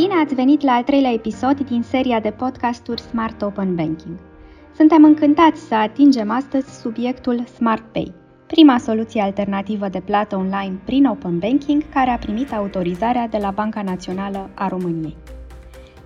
Bine 0.00 0.14
ați 0.14 0.34
venit 0.34 0.62
la 0.62 0.72
al 0.72 0.82
treilea 0.82 1.12
episod 1.12 1.60
din 1.60 1.82
seria 1.82 2.20
de 2.20 2.30
podcasturi 2.30 3.00
Smart 3.00 3.42
Open 3.42 3.74
Banking. 3.74 4.18
Suntem 4.76 5.04
încântați 5.04 5.60
să 5.60 5.74
atingem 5.74 6.30
astăzi 6.30 6.80
subiectul 6.80 7.44
Smart 7.54 7.82
Pay, 7.92 8.12
prima 8.46 8.78
soluție 8.78 9.22
alternativă 9.22 9.88
de 9.88 10.00
plată 10.00 10.36
online 10.36 10.80
prin 10.84 11.04
Open 11.04 11.38
Banking 11.38 11.82
care 11.92 12.10
a 12.10 12.18
primit 12.18 12.52
autorizarea 12.52 13.28
de 13.28 13.38
la 13.38 13.50
Banca 13.50 13.82
Națională 13.82 14.50
a 14.54 14.68
României. 14.68 15.16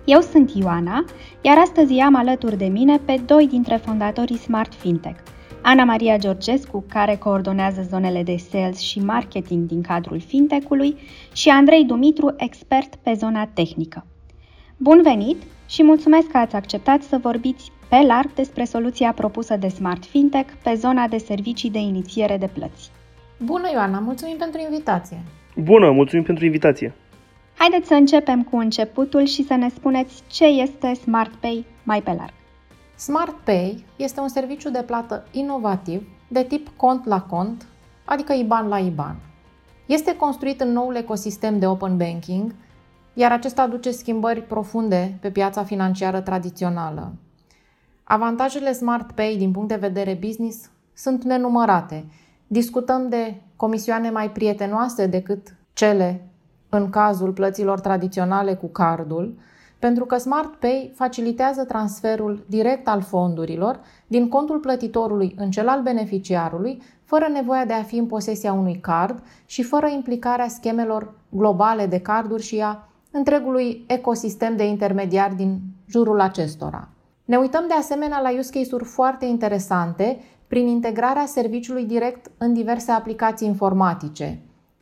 Eu 0.05 0.19
sunt 0.19 0.51
Ioana, 0.55 1.05
iar 1.41 1.57
astăzi 1.57 1.99
am 1.99 2.15
alături 2.15 2.57
de 2.57 2.67
mine 2.67 2.97
pe 3.05 3.21
doi 3.25 3.47
dintre 3.47 3.75
fondatorii 3.75 4.37
Smart 4.37 4.73
Fintech, 4.73 5.19
Ana 5.67 5.83
Maria 5.83 6.17
Georgescu, 6.17 6.85
care 6.89 7.15
coordonează 7.15 7.85
zonele 7.89 8.23
de 8.23 8.35
sales 8.35 8.79
și 8.79 8.99
marketing 8.99 9.67
din 9.67 9.81
cadrul 9.81 10.19
fintech-ului, 10.19 10.97
și 11.33 11.49
Andrei 11.49 11.83
Dumitru, 11.83 12.33
expert 12.37 12.95
pe 12.95 13.13
zona 13.13 13.45
tehnică. 13.53 14.05
Bun 14.77 15.01
venit 15.03 15.37
și 15.67 15.83
mulțumesc 15.83 16.27
că 16.27 16.37
ați 16.37 16.55
acceptat 16.55 17.01
să 17.01 17.17
vorbiți 17.21 17.71
pe 17.89 17.95
larg 18.07 18.33
despre 18.33 18.63
soluția 18.63 19.11
propusă 19.11 19.57
de 19.57 19.67
Smart 19.67 20.05
Fintech 20.05 20.53
pe 20.63 20.73
zona 20.73 21.07
de 21.07 21.17
servicii 21.17 21.69
de 21.71 21.79
inițiere 21.79 22.37
de 22.37 22.49
plăți. 22.53 22.91
Bună, 23.37 23.69
Ioana! 23.73 23.99
Mulțumim 23.99 24.35
pentru 24.37 24.61
invitație! 24.61 25.17
Bună! 25.55 25.91
Mulțumim 25.91 26.23
pentru 26.23 26.45
invitație! 26.45 26.93
Haideți 27.57 27.87
să 27.87 27.93
începem 27.93 28.43
cu 28.43 28.57
începutul 28.57 29.25
și 29.25 29.43
să 29.43 29.53
ne 29.55 29.69
spuneți 29.69 30.23
ce 30.31 30.45
este 30.45 30.93
SmartPay 30.93 31.65
mai 31.83 32.01
pe 32.01 32.11
larg. 32.11 32.33
SmartPay 32.95 33.85
este 33.95 34.19
un 34.19 34.27
serviciu 34.27 34.69
de 34.69 34.83
plată 34.85 35.27
inovativ 35.31 36.07
de 36.27 36.43
tip 36.43 36.69
cont 36.75 37.05
la 37.05 37.21
cont, 37.21 37.65
adică 38.05 38.33
IBAN 38.33 38.67
la 38.67 38.79
IBAN. 38.79 39.15
Este 39.85 40.15
construit 40.15 40.61
în 40.61 40.71
noul 40.71 40.95
ecosistem 40.95 41.59
de 41.59 41.67
open 41.67 41.97
banking, 41.97 42.55
iar 43.13 43.31
acesta 43.31 43.61
aduce 43.61 43.91
schimbări 43.91 44.41
profunde 44.41 45.17
pe 45.21 45.31
piața 45.31 45.63
financiară 45.63 46.21
tradițională. 46.21 47.13
Avantajele 48.03 48.71
SmartPay 48.73 49.35
din 49.37 49.51
punct 49.51 49.67
de 49.67 49.75
vedere 49.75 50.17
business 50.21 50.69
sunt 50.93 51.23
nenumărate. 51.23 52.05
Discutăm 52.47 53.09
de 53.09 53.41
comisioane 53.55 54.09
mai 54.09 54.31
prietenoase 54.31 55.07
decât 55.07 55.55
cele 55.73 56.29
în 56.69 56.89
cazul 56.89 57.31
plăților 57.31 57.79
tradiționale 57.79 58.53
cu 58.53 58.67
cardul, 58.67 59.37
pentru 59.85 60.05
că 60.05 60.17
SmartPay 60.17 60.91
facilitează 60.95 61.63
transferul 61.63 62.45
direct 62.47 62.87
al 62.87 63.01
fondurilor 63.01 63.79
din 64.07 64.29
contul 64.29 64.59
plătitorului 64.59 65.35
în 65.37 65.51
cel 65.51 65.67
al 65.67 65.81
beneficiarului, 65.81 66.81
fără 67.03 67.27
nevoia 67.31 67.65
de 67.65 67.73
a 67.73 67.83
fi 67.83 67.97
în 67.97 68.05
posesia 68.05 68.53
unui 68.53 68.79
card 68.79 69.23
și 69.45 69.63
fără 69.63 69.87
implicarea 69.87 70.47
schemelor 70.47 71.13
globale 71.29 71.85
de 71.85 71.99
carduri 71.99 72.43
și 72.43 72.59
a 72.59 72.87
întregului 73.11 73.83
ecosistem 73.87 74.55
de 74.55 74.65
intermediari 74.65 75.35
din 75.35 75.59
jurul 75.87 76.19
acestora. 76.19 76.89
Ne 77.25 77.37
uităm 77.37 77.63
de 77.67 77.73
asemenea 77.73 78.19
la 78.21 78.31
use 78.37 78.59
case-uri 78.59 78.83
foarte 78.83 79.25
interesante 79.25 80.19
prin 80.47 80.67
integrarea 80.67 81.25
serviciului 81.25 81.85
direct 81.85 82.31
în 82.37 82.53
diverse 82.53 82.91
aplicații 82.91 83.47
informatice. 83.47 84.41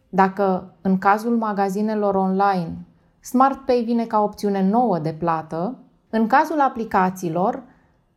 Dacă 0.10 0.74
în 0.82 0.98
cazul 0.98 1.38
magazinelor 1.38 2.16
online 2.16 2.76
SmartPay 3.24 3.84
vine 3.86 4.06
ca 4.06 4.22
opțiune 4.22 4.64
nouă 4.70 5.00
de 5.00 5.16
plată, 5.20 5.78
în 6.10 6.28
cazul 6.28 6.60
aplicațiilor 6.60 7.64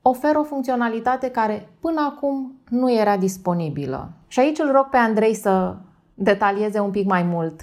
oferă 0.02 0.38
o 0.38 0.42
funcționalitate 0.42 1.30
care 1.30 1.68
până 1.80 2.12
acum 2.14 2.60
nu 2.68 2.92
era 2.92 3.16
disponibilă. 3.16 4.10
Și 4.28 4.40
aici 4.40 4.58
îl 4.58 4.72
rog 4.72 4.88
pe 4.90 4.96
Andrei 4.96 5.34
să 5.34 5.74
detalieze 6.14 6.78
un 6.80 6.90
pic 6.90 7.06
mai 7.06 7.22
mult. 7.22 7.60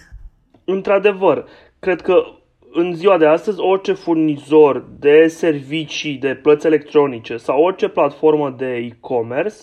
Într-adevăr, 0.66 1.46
cred 1.80 2.02
că 2.02 2.16
în 2.74 2.94
ziua 2.96 3.18
de 3.18 3.26
astăzi 3.26 3.60
orice 3.60 3.94
furnizor 3.94 4.86
de 5.00 5.28
servicii 5.28 6.16
de 6.18 6.36
plăți 6.36 6.66
electronice 6.66 7.38
sau 7.38 7.62
orice 7.62 7.88
platformă 7.88 8.56
de 8.58 8.76
e-commerce 8.76 9.56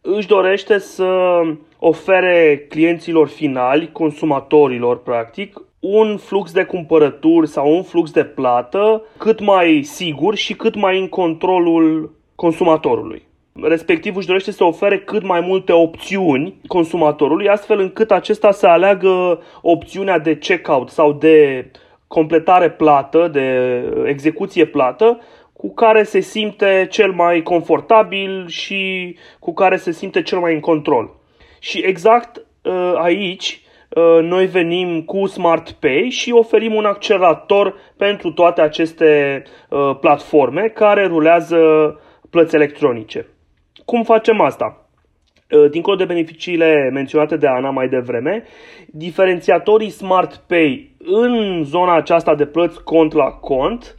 își 0.00 0.26
dorește 0.26 0.78
să 0.78 1.40
ofere 1.78 2.66
clienților 2.68 3.28
finali, 3.28 3.92
consumatorilor 3.92 5.02
practic, 5.02 5.60
un 5.82 6.16
flux 6.16 6.52
de 6.52 6.64
cumpărături 6.64 7.48
sau 7.48 7.74
un 7.74 7.82
flux 7.82 8.10
de 8.10 8.24
plată 8.24 9.02
cât 9.16 9.40
mai 9.40 9.82
sigur 9.82 10.34
și 10.34 10.54
cât 10.54 10.74
mai 10.74 10.98
în 10.98 11.08
controlul 11.08 12.14
consumatorului. 12.34 13.22
Respectiv 13.62 14.16
își 14.16 14.26
dorește 14.26 14.52
să 14.52 14.64
ofere 14.64 14.98
cât 14.98 15.22
mai 15.22 15.40
multe 15.40 15.72
opțiuni 15.72 16.54
consumatorului, 16.66 17.48
astfel 17.48 17.78
încât 17.78 18.10
acesta 18.10 18.50
să 18.50 18.66
aleagă 18.66 19.42
opțiunea 19.62 20.18
de 20.18 20.38
checkout 20.38 20.88
sau 20.88 21.12
de 21.12 21.70
completare 22.06 22.70
plată, 22.70 23.28
de 23.28 23.78
execuție 24.06 24.64
plată, 24.64 25.20
cu 25.52 25.74
care 25.74 26.02
se 26.02 26.20
simte 26.20 26.86
cel 26.90 27.12
mai 27.12 27.42
confortabil 27.42 28.48
și 28.48 29.16
cu 29.38 29.54
care 29.54 29.76
se 29.76 29.92
simte 29.92 30.22
cel 30.22 30.38
mai 30.38 30.54
în 30.54 30.60
control. 30.60 31.14
Și 31.58 31.78
exact 31.78 32.46
uh, 32.62 32.92
aici 32.96 33.61
uh, 33.61 33.61
noi 34.22 34.46
venim 34.46 35.02
cu 35.02 35.26
Smart 35.26 35.70
Pay 35.70 36.08
și 36.10 36.32
oferim 36.32 36.74
un 36.74 36.84
accelerator 36.84 37.74
pentru 37.96 38.32
toate 38.32 38.60
aceste 38.60 39.42
uh, 39.68 39.96
platforme 40.00 40.68
care 40.68 41.06
rulează 41.06 41.56
plăți 42.30 42.54
electronice. 42.54 43.26
Cum 43.84 44.02
facem 44.02 44.40
asta? 44.40 44.86
Dincolo 45.70 45.96
de 45.96 46.04
beneficiile 46.04 46.90
menționate 46.92 47.36
de 47.36 47.46
Ana 47.46 47.70
mai 47.70 47.88
devreme, 47.88 48.44
diferențiatorii 48.86 49.90
Smart 49.90 50.34
Pay 50.34 50.96
în 50.98 51.62
zona 51.64 51.96
aceasta 51.96 52.34
de 52.34 52.46
plăți 52.46 52.84
cont 52.84 53.12
la 53.12 53.30
cont 53.30 53.96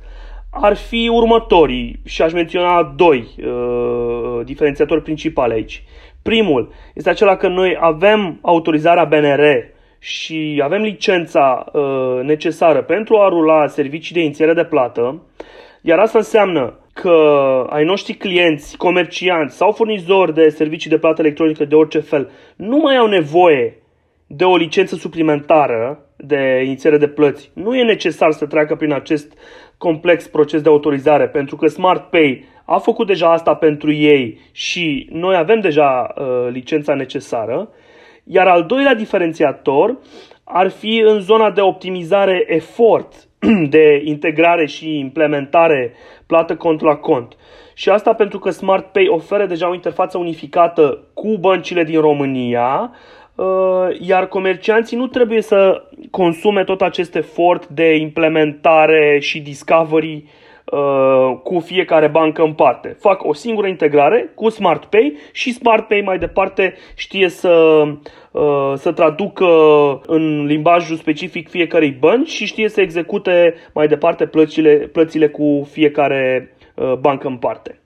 ar 0.51 0.75
fi 0.75 1.09
următorii 1.11 1.99
și 2.05 2.21
aș 2.21 2.33
menționa 2.33 2.93
doi 2.95 3.27
uh, 3.37 4.45
diferențiatori 4.45 5.01
principali 5.01 5.53
aici. 5.53 5.83
Primul 6.21 6.71
este 6.93 7.09
acela 7.09 7.35
că 7.35 7.47
noi 7.47 7.77
avem 7.79 8.39
autorizarea 8.41 9.03
BNR 9.03 9.72
și 10.03 10.61
avem 10.63 10.81
licența 10.81 11.65
uh, 11.73 12.19
necesară 12.23 12.81
pentru 12.81 13.17
a 13.17 13.27
rula 13.27 13.67
servicii 13.67 14.15
de 14.15 14.21
inițiere 14.21 14.53
de 14.53 14.63
plată, 14.63 15.21
iar 15.81 15.99
asta 15.99 16.17
înseamnă 16.17 16.79
că 16.93 17.17
ai 17.69 17.83
noștri 17.83 18.13
clienți, 18.13 18.77
comercianți 18.77 19.55
sau 19.55 19.71
furnizori 19.71 20.33
de 20.33 20.49
servicii 20.49 20.89
de 20.89 20.97
plată 20.97 21.21
electronică 21.21 21.65
de 21.65 21.75
orice 21.75 21.99
fel 21.99 22.29
nu 22.55 22.77
mai 22.77 22.97
au 22.97 23.07
nevoie 23.07 23.77
de 24.27 24.43
o 24.43 24.55
licență 24.55 24.95
suplimentară 24.95 26.05
de 26.17 26.61
inițiere 26.65 26.97
de 26.97 27.07
plăți. 27.07 27.51
Nu 27.53 27.75
e 27.75 27.83
necesar 27.83 28.31
să 28.31 28.45
treacă 28.45 28.75
prin 28.75 28.93
acest 28.93 29.33
complex 29.77 30.27
proces 30.27 30.61
de 30.61 30.69
autorizare, 30.69 31.27
pentru 31.27 31.55
că 31.55 31.67
Smart 31.67 32.09
Pay 32.09 32.45
a 32.65 32.77
făcut 32.77 33.07
deja 33.07 33.31
asta 33.31 33.53
pentru 33.53 33.91
ei 33.91 34.39
și 34.51 35.07
noi 35.11 35.35
avem 35.35 35.59
deja 35.59 36.13
uh, 36.15 36.47
licența 36.51 36.93
necesară. 36.93 37.69
Iar 38.23 38.47
al 38.47 38.63
doilea 38.65 38.93
diferențiator 38.93 39.97
ar 40.43 40.69
fi 40.69 41.03
în 41.05 41.19
zona 41.19 41.51
de 41.51 41.61
optimizare 41.61 42.43
efort, 42.47 43.13
de 43.75 44.01
integrare 44.03 44.65
și 44.65 44.97
implementare 44.99 45.93
plată 46.27 46.55
cont 46.55 46.81
la 46.81 46.95
cont. 46.95 47.35
Și 47.73 47.89
asta 47.89 48.13
pentru 48.13 48.39
că 48.39 48.49
Smart 48.49 48.91
Pay 48.91 49.07
oferă 49.07 49.45
deja 49.45 49.69
o 49.69 49.73
interfață 49.73 50.17
unificată 50.17 51.03
cu 51.13 51.37
băncile 51.37 51.83
din 51.83 51.99
România, 51.99 52.91
Uh, 53.35 53.87
iar 53.99 54.27
comercianții 54.27 54.97
nu 54.97 55.07
trebuie 55.07 55.41
să 55.41 55.83
consume 56.11 56.63
tot 56.63 56.81
acest 56.81 57.15
efort 57.15 57.67
de 57.67 57.95
implementare 57.95 59.19
și 59.19 59.39
discovery 59.39 60.23
uh, 60.73 61.39
cu 61.43 61.59
fiecare 61.59 62.07
bancă 62.07 62.43
în 62.43 62.53
parte. 62.53 62.97
Fac 62.99 63.23
o 63.23 63.33
singură 63.33 63.67
integrare 63.67 64.31
cu 64.35 64.49
SmartPay 64.49 65.17
și 65.31 65.53
SmartPay 65.53 66.01
mai 66.01 66.17
departe 66.17 66.75
știe 66.95 67.29
să, 67.29 67.83
uh, 68.31 68.73
să 68.75 68.91
traducă 68.91 69.47
în 70.05 70.45
limbajul 70.45 70.95
specific 70.95 71.49
fiecarei 71.49 71.91
bănci 71.91 72.29
și 72.29 72.45
știe 72.45 72.69
să 72.69 72.81
execute 72.81 73.55
mai 73.73 73.87
departe 73.87 74.25
plățile, 74.25 74.75
plățile 74.75 75.27
cu 75.27 75.67
fiecare 75.71 76.55
bancă 76.99 77.27
în 77.27 77.37
parte. 77.37 77.77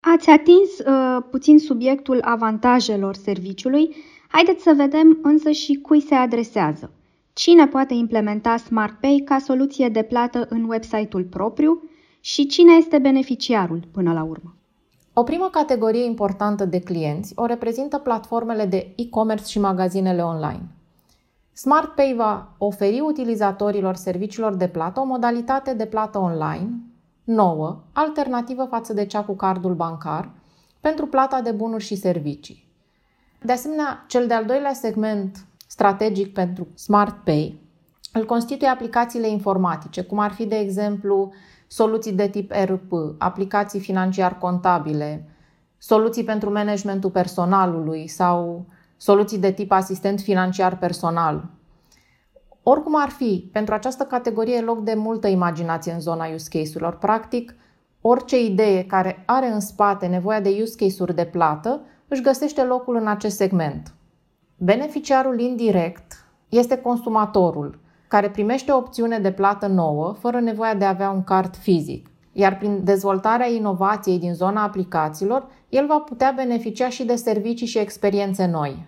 Ați 0.00 0.30
atins 0.30 0.78
uh, 0.78 1.22
puțin 1.30 1.58
subiectul 1.58 2.18
avantajelor 2.20 3.14
serviciului. 3.14 3.96
Haideți 4.28 4.62
să 4.62 4.74
vedem 4.76 5.18
însă 5.22 5.50
și 5.50 5.74
cui 5.82 6.00
se 6.00 6.14
adresează. 6.14 6.92
Cine 7.32 7.66
poate 7.66 7.94
implementa 7.94 8.56
SmartPay 8.56 9.22
ca 9.24 9.38
soluție 9.38 9.88
de 9.88 10.02
plată 10.02 10.46
în 10.48 10.64
website-ul 10.68 11.24
propriu 11.24 11.82
și 12.20 12.46
cine 12.46 12.72
este 12.72 12.98
beneficiarul 12.98 13.88
până 13.92 14.12
la 14.12 14.22
urmă. 14.22 14.54
O 15.12 15.22
primă 15.22 15.48
categorie 15.52 16.04
importantă 16.04 16.64
de 16.64 16.80
clienți 16.80 17.32
o 17.36 17.46
reprezintă 17.46 17.98
platformele 17.98 18.64
de 18.64 18.92
e-commerce 18.96 19.50
și 19.50 19.60
magazinele 19.60 20.22
online. 20.22 20.62
SmartPay 21.52 22.14
va 22.16 22.54
oferi 22.58 23.00
utilizatorilor 23.00 23.94
serviciilor 23.94 24.54
de 24.54 24.68
plată 24.68 25.00
o 25.00 25.04
modalitate 25.04 25.74
de 25.74 25.86
plată 25.86 26.18
online 26.18 26.70
nouă, 27.24 27.80
alternativă 27.92 28.64
față 28.64 28.92
de 28.92 29.06
cea 29.06 29.22
cu 29.24 29.34
cardul 29.34 29.74
bancar, 29.74 30.30
pentru 30.80 31.06
plata 31.06 31.40
de 31.40 31.50
bunuri 31.50 31.84
și 31.84 31.94
servicii. 31.96 32.68
De 33.42 33.52
asemenea, 33.52 34.04
cel 34.08 34.26
de-al 34.26 34.44
doilea 34.44 34.72
segment 34.72 35.46
strategic 35.66 36.32
pentru 36.32 36.66
Smart 36.74 37.24
Pay 37.24 37.60
îl 38.12 38.26
constituie 38.26 38.70
aplicațiile 38.70 39.28
informatice, 39.28 40.02
cum 40.02 40.18
ar 40.18 40.30
fi, 40.32 40.46
de 40.46 40.56
exemplu, 40.56 41.32
soluții 41.68 42.12
de 42.12 42.28
tip 42.28 42.50
ERP, 42.50 42.92
aplicații 43.18 43.80
financiar-contabile, 43.80 45.28
soluții 45.78 46.24
pentru 46.24 46.52
managementul 46.52 47.10
personalului 47.10 48.06
sau 48.06 48.66
soluții 48.96 49.38
de 49.38 49.50
tip 49.52 49.72
asistent 49.72 50.20
financiar 50.20 50.78
personal. 50.78 51.44
Oricum 52.62 53.00
ar 53.00 53.08
fi, 53.08 53.48
pentru 53.52 53.74
această 53.74 54.04
categorie 54.04 54.56
e 54.56 54.60
loc 54.60 54.80
de 54.80 54.94
multă 54.94 55.26
imaginație 55.26 55.92
în 55.92 56.00
zona 56.00 56.26
use 56.34 56.48
case-urilor. 56.58 56.96
Practic, 56.96 57.54
orice 58.00 58.44
idee 58.44 58.84
care 58.84 59.22
are 59.26 59.46
în 59.46 59.60
spate 59.60 60.06
nevoia 60.06 60.40
de 60.40 60.58
use 60.62 60.74
case-uri 60.76 61.14
de 61.14 61.24
plată 61.24 61.80
își 62.08 62.22
găsește 62.22 62.62
locul 62.62 62.96
în 62.96 63.06
acest 63.06 63.36
segment. 63.36 63.94
Beneficiarul 64.56 65.40
indirect 65.40 66.24
este 66.48 66.78
consumatorul, 66.78 67.78
care 68.08 68.30
primește 68.30 68.70
o 68.70 68.76
opțiune 68.76 69.18
de 69.18 69.32
plată 69.32 69.66
nouă, 69.66 70.16
fără 70.18 70.40
nevoia 70.40 70.74
de 70.74 70.84
a 70.84 70.88
avea 70.88 71.10
un 71.10 71.24
card 71.24 71.56
fizic. 71.56 72.10
Iar 72.32 72.58
prin 72.58 72.84
dezvoltarea 72.84 73.46
inovației 73.46 74.18
din 74.18 74.34
zona 74.34 74.62
aplicațiilor, 74.62 75.48
el 75.68 75.86
va 75.86 75.98
putea 75.98 76.32
beneficia 76.36 76.88
și 76.88 77.04
de 77.04 77.14
servicii 77.14 77.66
și 77.66 77.78
experiențe 77.78 78.46
noi. 78.46 78.86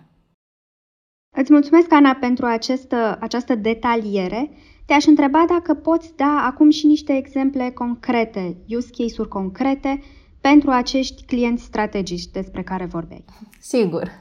Îți 1.37 1.51
mulțumesc, 1.51 1.93
Ana, 1.93 2.17
pentru 2.19 2.45
această, 2.45 3.17
această 3.19 3.55
detaliere. 3.55 4.51
Te-aș 4.85 5.05
întreba 5.05 5.45
dacă 5.47 5.73
poți 5.73 6.13
da 6.15 6.43
acum 6.45 6.69
și 6.69 6.85
niște 6.85 7.13
exemple 7.13 7.71
concrete, 7.71 8.57
use 8.67 8.89
case-uri 8.97 9.29
concrete 9.29 10.01
pentru 10.41 10.69
acești 10.71 11.25
clienți 11.25 11.63
strategici 11.63 12.25
despre 12.25 12.63
care 12.63 12.85
vorbeai. 12.85 13.25
Sigur. 13.59 14.11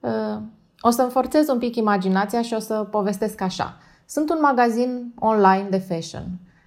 Uh, 0.00 0.42
o 0.80 0.90
să-mi 0.90 1.10
forțez 1.10 1.48
un 1.48 1.58
pic 1.58 1.76
imaginația 1.76 2.42
și 2.42 2.54
o 2.54 2.58
să 2.58 2.74
povestesc 2.90 3.40
așa. 3.40 3.78
Sunt 4.12 4.30
un 4.30 4.38
magazin 4.40 5.12
online 5.18 5.66
de 5.70 5.78
fashion. 5.78 6.24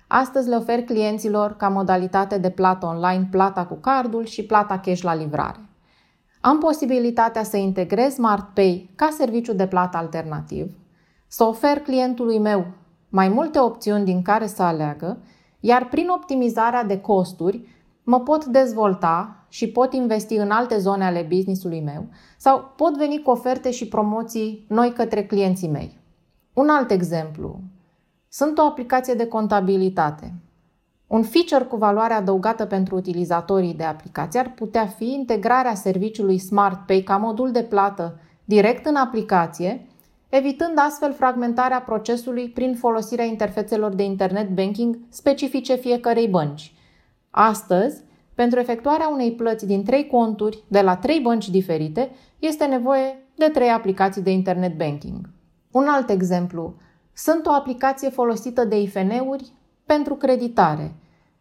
Astăzi 0.08 0.50
le 0.50 0.56
ofer 0.56 0.84
clienților 0.84 1.56
ca 1.56 1.68
modalitate 1.68 2.38
de 2.38 2.50
plată 2.50 2.86
online 2.86 3.28
plata 3.32 3.66
cu 3.66 3.74
cardul 3.74 4.26
și 4.26 4.46
plata 4.46 4.80
cash 4.80 5.02
la 5.02 5.16
livrare. 5.16 5.60
Am 6.42 6.58
posibilitatea 6.58 7.44
să 7.44 7.58
integrez 7.58 8.14
SmartPay 8.14 8.90
ca 8.96 9.10
serviciu 9.18 9.54
de 9.54 9.68
plată 9.68 9.98
alternativ, 9.98 10.72
să 11.28 11.44
ofer 11.44 11.80
clientului 11.80 12.40
meu 12.40 12.66
mai 13.10 13.30
multe 13.30 13.60
opțiuni 13.60 14.06
din 14.06 14.22
care 14.22 14.48
să 14.48 14.64
aleagă, 14.64 15.18
iar 15.60 15.88
prin 15.88 16.08
optimizarea 16.08 16.84
de 16.84 17.02
costuri 17.02 17.68
mă 18.04 18.20
pot 18.20 18.46
dezvolta 18.46 19.46
și 19.50 19.70
pot 19.70 19.94
investi 19.94 20.36
în 20.36 20.52
alte 20.52 20.78
zone 20.78 21.06
ale 21.06 21.26
businessului 21.30 21.82
meu 21.82 22.06
sau 22.38 22.74
pot 22.76 22.98
veni 22.98 23.22
cu 23.22 23.30
oferte 23.30 23.72
și 23.72 23.88
promoții 23.88 24.66
noi 24.70 24.94
către 24.94 25.24
clienții 25.26 25.70
mei. 25.70 26.02
Un 26.54 26.70
alt 26.70 26.92
exemplu. 26.92 27.60
Sunt 28.30 28.58
o 28.58 28.62
aplicație 28.62 29.14
de 29.14 29.28
contabilitate. 29.28 30.34
Un 31.08 31.24
feature 31.24 31.64
cu 31.64 31.76
valoare 31.76 32.14
adăugată 32.14 32.66
pentru 32.66 32.96
utilizatorii 32.96 33.74
de 33.74 33.84
aplicație 33.84 34.40
ar 34.40 34.54
putea 34.54 34.86
fi 34.86 35.14
integrarea 35.14 35.74
serviciului 35.74 36.38
SmartPay 36.38 37.02
ca 37.02 37.18
modul 37.18 37.52
de 37.52 37.64
plată 37.64 38.20
direct 38.46 38.86
în 38.86 38.96
aplicație, 38.96 39.88
evitând 40.30 40.78
astfel 40.78 41.14
fragmentarea 41.14 41.82
procesului 41.82 42.50
prin 42.50 42.76
folosirea 42.76 43.26
interfețelor 43.26 43.94
de 43.94 44.04
internet 44.04 44.50
banking 44.50 44.98
specifice 45.10 45.76
fiecărei 45.76 46.28
bănci. 46.28 46.74
Astăzi, 47.30 48.02
pentru 48.36 48.60
efectuarea 48.60 49.08
unei 49.08 49.32
plăți 49.32 49.66
din 49.66 49.84
trei 49.84 50.08
conturi 50.08 50.64
de 50.68 50.82
la 50.82 50.96
trei 50.96 51.20
bănci 51.20 51.50
diferite, 51.50 52.10
este 52.40 52.66
nevoie 52.66 53.28
de 53.36 53.50
trei 53.54 53.70
aplicații 53.70 54.22
de 54.22 54.32
internet 54.32 54.78
banking. 54.78 55.30
Un 55.74 55.88
alt 55.88 56.10
exemplu. 56.10 56.74
Sunt 57.14 57.46
o 57.46 57.52
aplicație 57.52 58.10
folosită 58.10 58.66
de 58.66 58.82
IFN-uri 58.82 59.52
pentru 59.86 60.14
creditare. 60.16 60.96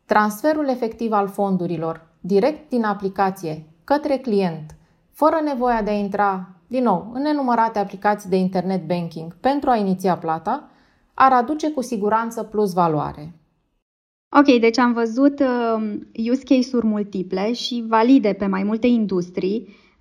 Transferul 0.05 0.69
efectiv 0.69 1.12
al 1.12 1.29
fondurilor 1.29 2.06
direct 2.20 2.69
din 2.69 2.84
aplicație 2.84 3.67
către 3.84 4.17
client, 4.17 4.76
fără 5.11 5.40
nevoia 5.44 5.82
de 5.82 5.90
a 5.90 5.94
intra 5.94 6.49
din 6.67 6.82
nou 6.82 7.11
în 7.14 7.23
nenumărate 7.23 7.79
aplicații 7.79 8.31
de 8.31 8.37
internet 8.37 8.87
banking 8.87 9.37
pentru 9.40 9.70
a 9.70 9.76
iniția 9.76 10.17
plata, 10.17 10.70
ar 11.14 11.32
aduce 11.32 11.70
cu 11.70 11.82
siguranță 11.82 12.43
plus 12.43 12.73
valoare. 12.73 13.35
Ok, 14.37 14.61
deci 14.61 14.78
am 14.78 14.93
văzut 14.93 15.40
uh, 15.40 15.99
use 16.31 16.43
case-uri 16.44 16.87
multiple 16.87 17.52
și 17.52 17.85
valide 17.88 18.32
pe 18.32 18.46
mai 18.46 18.62
multe 18.62 18.87
industrii, 18.87 19.67
uh, 19.69 19.91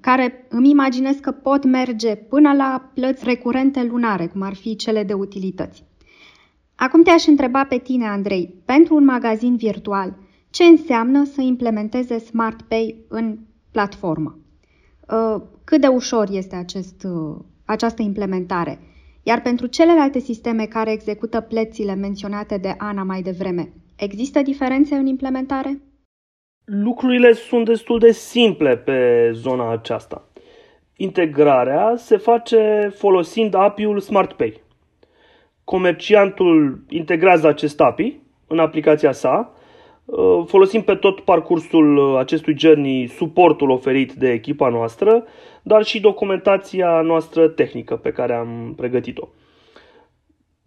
care 0.00 0.46
îmi 0.48 0.70
imaginez 0.70 1.16
că 1.16 1.30
pot 1.30 1.64
merge 1.64 2.14
până 2.14 2.52
la 2.52 2.90
plăți 2.94 3.24
recurente 3.24 3.82
lunare, 3.82 4.26
cum 4.26 4.42
ar 4.42 4.54
fi 4.54 4.76
cele 4.76 5.02
de 5.02 5.12
utilități. 5.12 5.84
Acum 6.74 7.02
te-aș 7.02 7.26
întreba 7.26 7.64
pe 7.64 7.78
tine, 7.78 8.06
Andrei, 8.06 8.54
pentru 8.64 8.94
un 8.94 9.04
magazin 9.04 9.56
virtual, 9.56 10.16
ce 10.50 10.64
înseamnă 10.64 11.24
să 11.24 11.40
implementeze 11.40 12.18
SmartPay 12.18 13.04
în 13.08 13.38
platformă? 13.70 14.38
Uh, 15.10 15.42
cât 15.64 15.80
de 15.80 15.86
ușor 15.86 16.28
este 16.30 16.56
acest, 16.56 17.04
uh, 17.04 17.36
această 17.64 18.02
implementare? 18.02 18.78
Iar 19.22 19.40
pentru 19.42 19.66
celelalte 19.66 20.18
sisteme 20.18 20.64
care 20.64 20.92
execută 20.92 21.40
plățile 21.40 21.94
menționate 21.94 22.56
de 22.56 22.74
Ana 22.78 23.02
mai 23.02 23.22
devreme, 23.22 23.72
există 23.96 24.42
diferențe 24.42 24.94
în 24.94 25.06
implementare? 25.06 25.80
Lucrurile 26.64 27.32
sunt 27.32 27.64
destul 27.64 27.98
de 27.98 28.10
simple 28.10 28.76
pe 28.76 29.30
zona 29.32 29.70
aceasta. 29.70 30.28
Integrarea 30.96 31.94
se 31.96 32.16
face 32.16 32.92
folosind 32.94 33.54
API-ul 33.54 34.00
SmartPay. 34.00 34.62
Comerciantul 35.64 36.84
integrează 36.88 37.46
acest 37.46 37.80
API 37.80 38.20
în 38.46 38.58
aplicația 38.58 39.12
sa, 39.12 39.52
uh, 40.04 40.44
folosim 40.46 40.82
pe 40.82 40.94
tot 40.94 41.20
parcursul 41.20 42.16
acestui 42.16 42.58
journey 42.58 43.06
suportul 43.06 43.70
oferit 43.70 44.12
de 44.12 44.30
echipa 44.30 44.68
noastră, 44.68 45.24
dar 45.62 45.82
și 45.82 46.00
documentația 46.00 47.00
noastră 47.00 47.48
tehnică 47.48 47.96
pe 47.96 48.12
care 48.12 48.34
am 48.34 48.72
pregătit-o. 48.76 49.28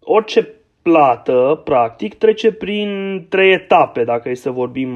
Orice 0.00 0.54
plată, 0.82 1.60
practic, 1.64 2.14
trece 2.14 2.52
prin 2.52 3.24
trei 3.28 3.52
etape, 3.52 4.04
dacă 4.04 4.28
e 4.28 4.34
să 4.34 4.50
vorbim, 4.50 4.90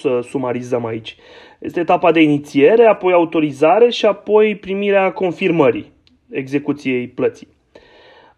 să 0.00 0.20
sumarizăm 0.28 0.84
aici. 0.84 1.16
Este 1.58 1.80
etapa 1.80 2.12
de 2.12 2.20
inițiere, 2.20 2.84
apoi 2.84 3.12
autorizare 3.12 3.90
și 3.90 4.06
apoi 4.06 4.56
primirea 4.56 5.12
confirmării 5.12 5.92
execuției 6.30 7.08
plății. 7.08 7.48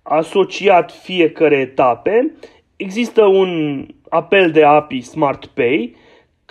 Asociat 0.03 0.93
fiecare 0.93 1.57
etape, 1.57 2.33
există 2.77 3.25
un 3.25 3.87
apel 4.09 4.51
de 4.51 4.65
API 4.65 5.01
SmartPay 5.01 5.95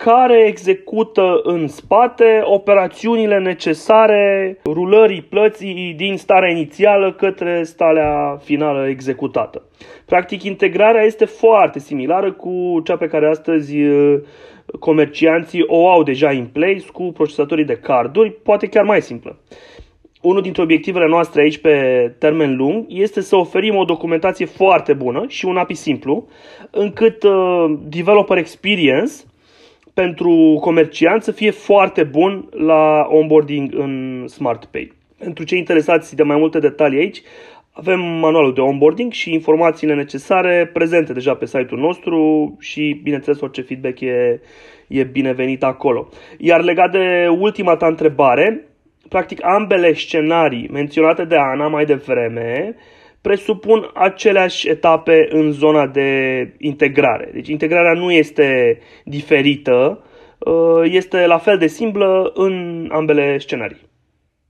care 0.04 0.46
execută 0.46 1.40
în 1.42 1.68
spate 1.68 2.40
operațiunile 2.44 3.38
necesare 3.38 4.58
rulării 4.64 5.22
plății 5.22 5.94
din 5.96 6.16
starea 6.16 6.50
inițială 6.50 7.12
către 7.12 7.62
starea 7.62 8.38
finală 8.42 8.88
executată. 8.88 9.62
Practic, 10.06 10.42
integrarea 10.42 11.02
este 11.02 11.24
foarte 11.24 11.78
similară 11.78 12.32
cu 12.32 12.80
cea 12.84 12.96
pe 12.96 13.06
care 13.06 13.26
astăzi 13.26 13.76
comercianții 14.78 15.64
o 15.66 15.88
au 15.88 16.02
deja 16.02 16.30
în 16.30 16.46
place 16.46 16.84
cu 16.92 17.02
procesatorii 17.02 17.64
de 17.64 17.76
carduri, 17.82 18.30
poate 18.30 18.66
chiar 18.66 18.84
mai 18.84 19.02
simplă. 19.02 19.38
Unul 20.22 20.42
dintre 20.42 20.62
obiectivele 20.62 21.06
noastre 21.06 21.42
aici 21.42 21.58
pe 21.58 21.74
termen 22.18 22.56
lung 22.56 22.84
este 22.88 23.20
să 23.20 23.36
oferim 23.36 23.76
o 23.76 23.84
documentație 23.84 24.46
foarte 24.46 24.92
bună 24.92 25.24
și 25.28 25.44
un 25.44 25.56
API 25.56 25.74
simplu, 25.74 26.28
încât 26.70 27.22
uh, 27.22 27.64
developer 27.88 28.36
experience 28.36 29.12
pentru 30.00 30.58
comerciant 30.60 31.22
să 31.22 31.32
fie 31.32 31.50
foarte 31.50 32.02
bun 32.02 32.48
la 32.50 33.06
onboarding 33.08 33.74
în 33.74 34.24
SmartPay. 34.28 34.92
Pentru 35.18 35.44
cei 35.44 35.58
interesați 35.58 36.16
de 36.16 36.22
mai 36.22 36.36
multe 36.36 36.58
detalii 36.58 36.98
aici, 36.98 37.22
avem 37.72 38.00
manualul 38.00 38.54
de 38.54 38.60
onboarding 38.60 39.12
și 39.12 39.32
informațiile 39.32 39.94
necesare 39.94 40.70
prezente 40.72 41.12
deja 41.12 41.34
pe 41.34 41.46
site-ul 41.46 41.80
nostru 41.80 42.56
și, 42.60 43.00
bineînțeles, 43.02 43.40
orice 43.40 43.62
feedback 43.62 44.00
e, 44.00 44.40
e 44.88 45.02
binevenit 45.04 45.62
acolo. 45.62 46.08
Iar 46.38 46.62
legat 46.62 46.90
de 46.90 47.28
ultima 47.38 47.76
ta 47.76 47.86
întrebare, 47.86 48.66
practic 49.08 49.44
ambele 49.44 49.92
scenarii 49.92 50.68
menționate 50.72 51.24
de 51.24 51.36
Ana 51.36 51.68
mai 51.68 51.84
devreme 51.84 52.76
presupun 53.20 53.90
aceleași 53.94 54.68
etape 54.68 55.28
în 55.30 55.52
zona 55.52 55.86
de 55.86 56.08
integrare. 56.58 57.30
Deci 57.32 57.48
integrarea 57.48 58.00
nu 58.00 58.10
este 58.10 58.78
diferită, 59.04 60.04
uh, 60.38 60.82
este 60.84 61.26
la 61.26 61.38
fel 61.38 61.58
de 61.58 61.66
simplă 61.66 62.30
în 62.34 62.86
ambele 62.92 63.38
scenarii. 63.38 63.88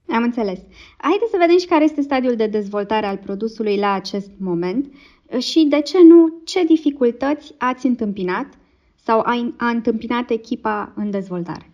Am 0.07 0.23
înțeles. 0.23 0.59
Haideți 0.97 1.31
să 1.31 1.37
vedem 1.39 1.57
și 1.57 1.65
care 1.65 1.83
este 1.83 2.01
stadiul 2.01 2.35
de 2.35 2.47
dezvoltare 2.47 3.05
al 3.05 3.17
produsului 3.17 3.77
la 3.77 3.93
acest 3.93 4.31
moment 4.39 4.93
și, 5.39 5.65
de 5.69 5.81
ce 5.81 5.97
nu, 6.03 6.41
ce 6.45 6.63
dificultăți 6.63 7.53
ați 7.57 7.85
întâmpinat 7.85 8.47
sau 8.95 9.19
a, 9.19 9.53
a 9.57 9.67
întâmpinat 9.67 10.29
echipa 10.29 10.93
în 10.95 11.11
dezvoltare. 11.11 11.71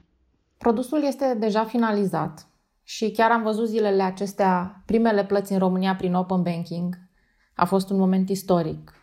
Produsul 0.58 1.04
este 1.04 1.36
deja 1.40 1.64
finalizat 1.64 2.48
și 2.90 3.12
chiar 3.12 3.32
am 3.32 3.42
văzut 3.42 3.68
zilele 3.68 4.04
acestea 4.04 4.82
primele 4.86 5.26
plăți 5.26 5.52
în 5.52 5.60
România 5.60 5.96
prin 5.96 6.14
Open 6.14 6.42
Banking. 6.42 6.98
A 7.56 7.66
fost 7.66 7.90
un 7.90 7.98
moment 7.98 8.30
istoric. 8.30 8.94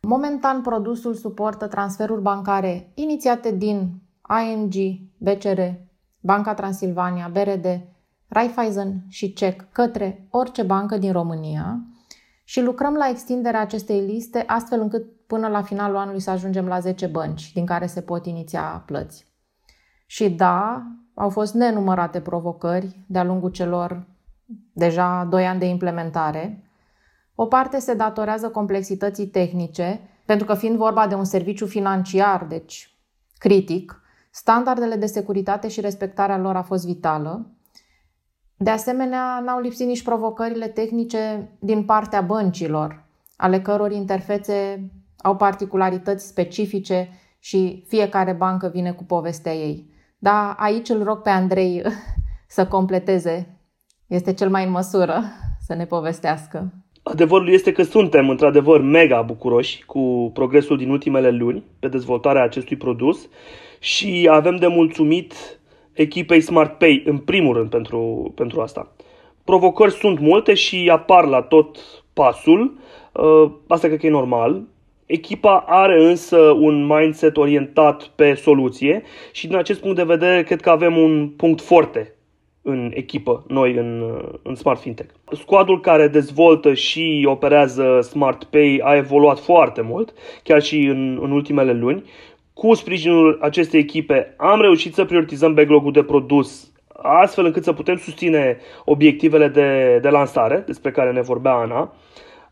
Momentan, 0.00 0.62
produsul 0.62 1.14
suportă 1.14 1.66
transferuri 1.66 2.22
bancare 2.22 2.92
inițiate 2.94 3.50
din 3.50 4.02
ING, 4.42 4.72
BCR, 5.18 5.60
Banca 6.20 6.54
Transilvania, 6.54 7.30
BRD, 7.32 7.80
Raiffeisen 8.28 9.04
și 9.08 9.32
CEC 9.32 9.72
către 9.72 10.26
orice 10.30 10.62
bancă 10.62 10.98
din 10.98 11.12
România 11.12 11.80
și 12.44 12.60
lucrăm 12.60 12.94
la 12.94 13.08
extinderea 13.08 13.60
acestei 13.60 14.00
liste 14.00 14.44
astfel 14.46 14.80
încât 14.80 15.26
până 15.26 15.48
la 15.48 15.62
finalul 15.62 15.96
anului 15.96 16.20
să 16.20 16.30
ajungem 16.30 16.66
la 16.66 16.80
10 16.80 17.06
bănci 17.06 17.52
din 17.52 17.66
care 17.66 17.86
se 17.86 18.00
pot 18.00 18.26
iniția 18.26 18.82
plăți. 18.86 19.26
Și 20.06 20.30
da, 20.30 20.86
au 21.14 21.28
fost 21.28 21.54
nenumărate 21.54 22.20
provocări 22.20 22.96
de-a 23.06 23.24
lungul 23.24 23.50
celor 23.50 24.06
deja 24.72 25.26
2 25.30 25.46
ani 25.46 25.58
de 25.58 25.66
implementare. 25.66 26.64
O 27.34 27.46
parte 27.46 27.78
se 27.78 27.94
datorează 27.94 28.48
complexității 28.48 29.26
tehnice, 29.26 30.00
pentru 30.24 30.46
că 30.46 30.54
fiind 30.54 30.76
vorba 30.76 31.06
de 31.06 31.14
un 31.14 31.24
serviciu 31.24 31.66
financiar, 31.66 32.44
deci 32.44 32.96
critic, 33.38 34.00
standardele 34.30 34.96
de 34.96 35.06
securitate 35.06 35.68
și 35.68 35.80
respectarea 35.80 36.38
lor 36.38 36.56
a 36.56 36.62
fost 36.62 36.86
vitală. 36.86 37.46
De 38.56 38.70
asemenea, 38.70 39.40
n-au 39.44 39.60
lipsit 39.60 39.86
nici 39.86 40.02
provocările 40.02 40.68
tehnice 40.68 41.50
din 41.58 41.84
partea 41.84 42.20
băncilor, 42.20 43.04
ale 43.36 43.60
căror 43.60 43.92
interfețe 43.92 44.90
au 45.22 45.36
particularități 45.36 46.26
specifice 46.26 47.08
și 47.38 47.84
fiecare 47.86 48.32
bancă 48.32 48.68
vine 48.68 48.92
cu 48.92 49.04
povestea 49.04 49.54
ei. 49.54 49.91
Dar 50.22 50.54
aici 50.58 50.88
îl 50.88 51.02
rog 51.02 51.22
pe 51.22 51.30
Andrei 51.30 51.82
să 52.56 52.66
completeze. 52.66 53.58
Este 54.06 54.34
cel 54.34 54.50
mai 54.50 54.64
în 54.64 54.70
măsură 54.70 55.22
să 55.66 55.74
ne 55.74 55.84
povestească. 55.84 56.72
Adevărul 57.02 57.48
este 57.48 57.72
că 57.72 57.82
suntem 57.82 58.28
într-adevăr 58.28 58.80
mega 58.80 59.22
bucuroși 59.22 59.84
cu 59.84 60.30
progresul 60.34 60.76
din 60.76 60.90
ultimele 60.90 61.30
luni 61.30 61.64
pe 61.78 61.88
dezvoltarea 61.88 62.42
acestui 62.42 62.76
produs 62.76 63.28
și 63.80 64.28
avem 64.30 64.56
de 64.56 64.66
mulțumit 64.66 65.34
echipei 65.92 66.40
SmartPay 66.40 67.02
în 67.06 67.18
primul 67.18 67.54
rând 67.54 67.70
pentru, 67.70 68.32
pentru 68.34 68.60
asta. 68.60 68.92
Provocări 69.44 69.92
sunt 69.92 70.18
multe 70.20 70.54
și 70.54 70.90
apar 70.92 71.24
la 71.26 71.42
tot 71.42 71.78
pasul, 72.12 72.78
uh, 73.12 73.52
asta 73.68 73.86
cred 73.86 73.98
că 73.98 74.06
e 74.06 74.10
normal. 74.10 74.62
Echipa 75.12 75.64
are 75.66 76.04
însă 76.04 76.36
un 76.38 76.86
mindset 76.86 77.36
orientat 77.36 78.02
pe 78.02 78.34
soluție 78.34 79.02
și 79.32 79.46
din 79.46 79.56
acest 79.56 79.80
punct 79.80 79.96
de 79.96 80.02
vedere 80.02 80.42
cred 80.42 80.60
că 80.60 80.70
avem 80.70 80.96
un 80.96 81.28
punct 81.28 81.60
forte 81.60 82.14
în 82.62 82.90
echipă, 82.94 83.44
noi 83.48 83.74
în, 83.74 84.20
în 84.42 84.54
Smart 84.54 84.80
Fintech. 84.80 85.10
Squadul 85.32 85.80
care 85.80 86.08
dezvoltă 86.08 86.74
și 86.74 87.26
operează 87.28 88.00
Smart 88.00 88.44
Pay 88.44 88.80
a 88.84 88.96
evoluat 88.96 89.38
foarte 89.38 89.80
mult, 89.80 90.12
chiar 90.42 90.62
și 90.62 90.78
în, 90.78 91.18
în 91.22 91.30
ultimele 91.30 91.72
luni. 91.72 92.02
Cu 92.52 92.74
sprijinul 92.74 93.38
acestei 93.40 93.80
echipe 93.80 94.34
am 94.36 94.60
reușit 94.60 94.94
să 94.94 95.04
prioritizăm 95.04 95.54
backlog-ul 95.54 95.92
de 95.92 96.02
produs 96.02 96.72
astfel 97.02 97.44
încât 97.44 97.64
să 97.64 97.72
putem 97.72 97.96
susține 97.96 98.58
obiectivele 98.84 99.48
de, 99.48 99.98
de 100.02 100.08
lansare 100.08 100.62
despre 100.66 100.90
care 100.90 101.12
ne 101.12 101.20
vorbea 101.20 101.52
Ana. 101.52 101.94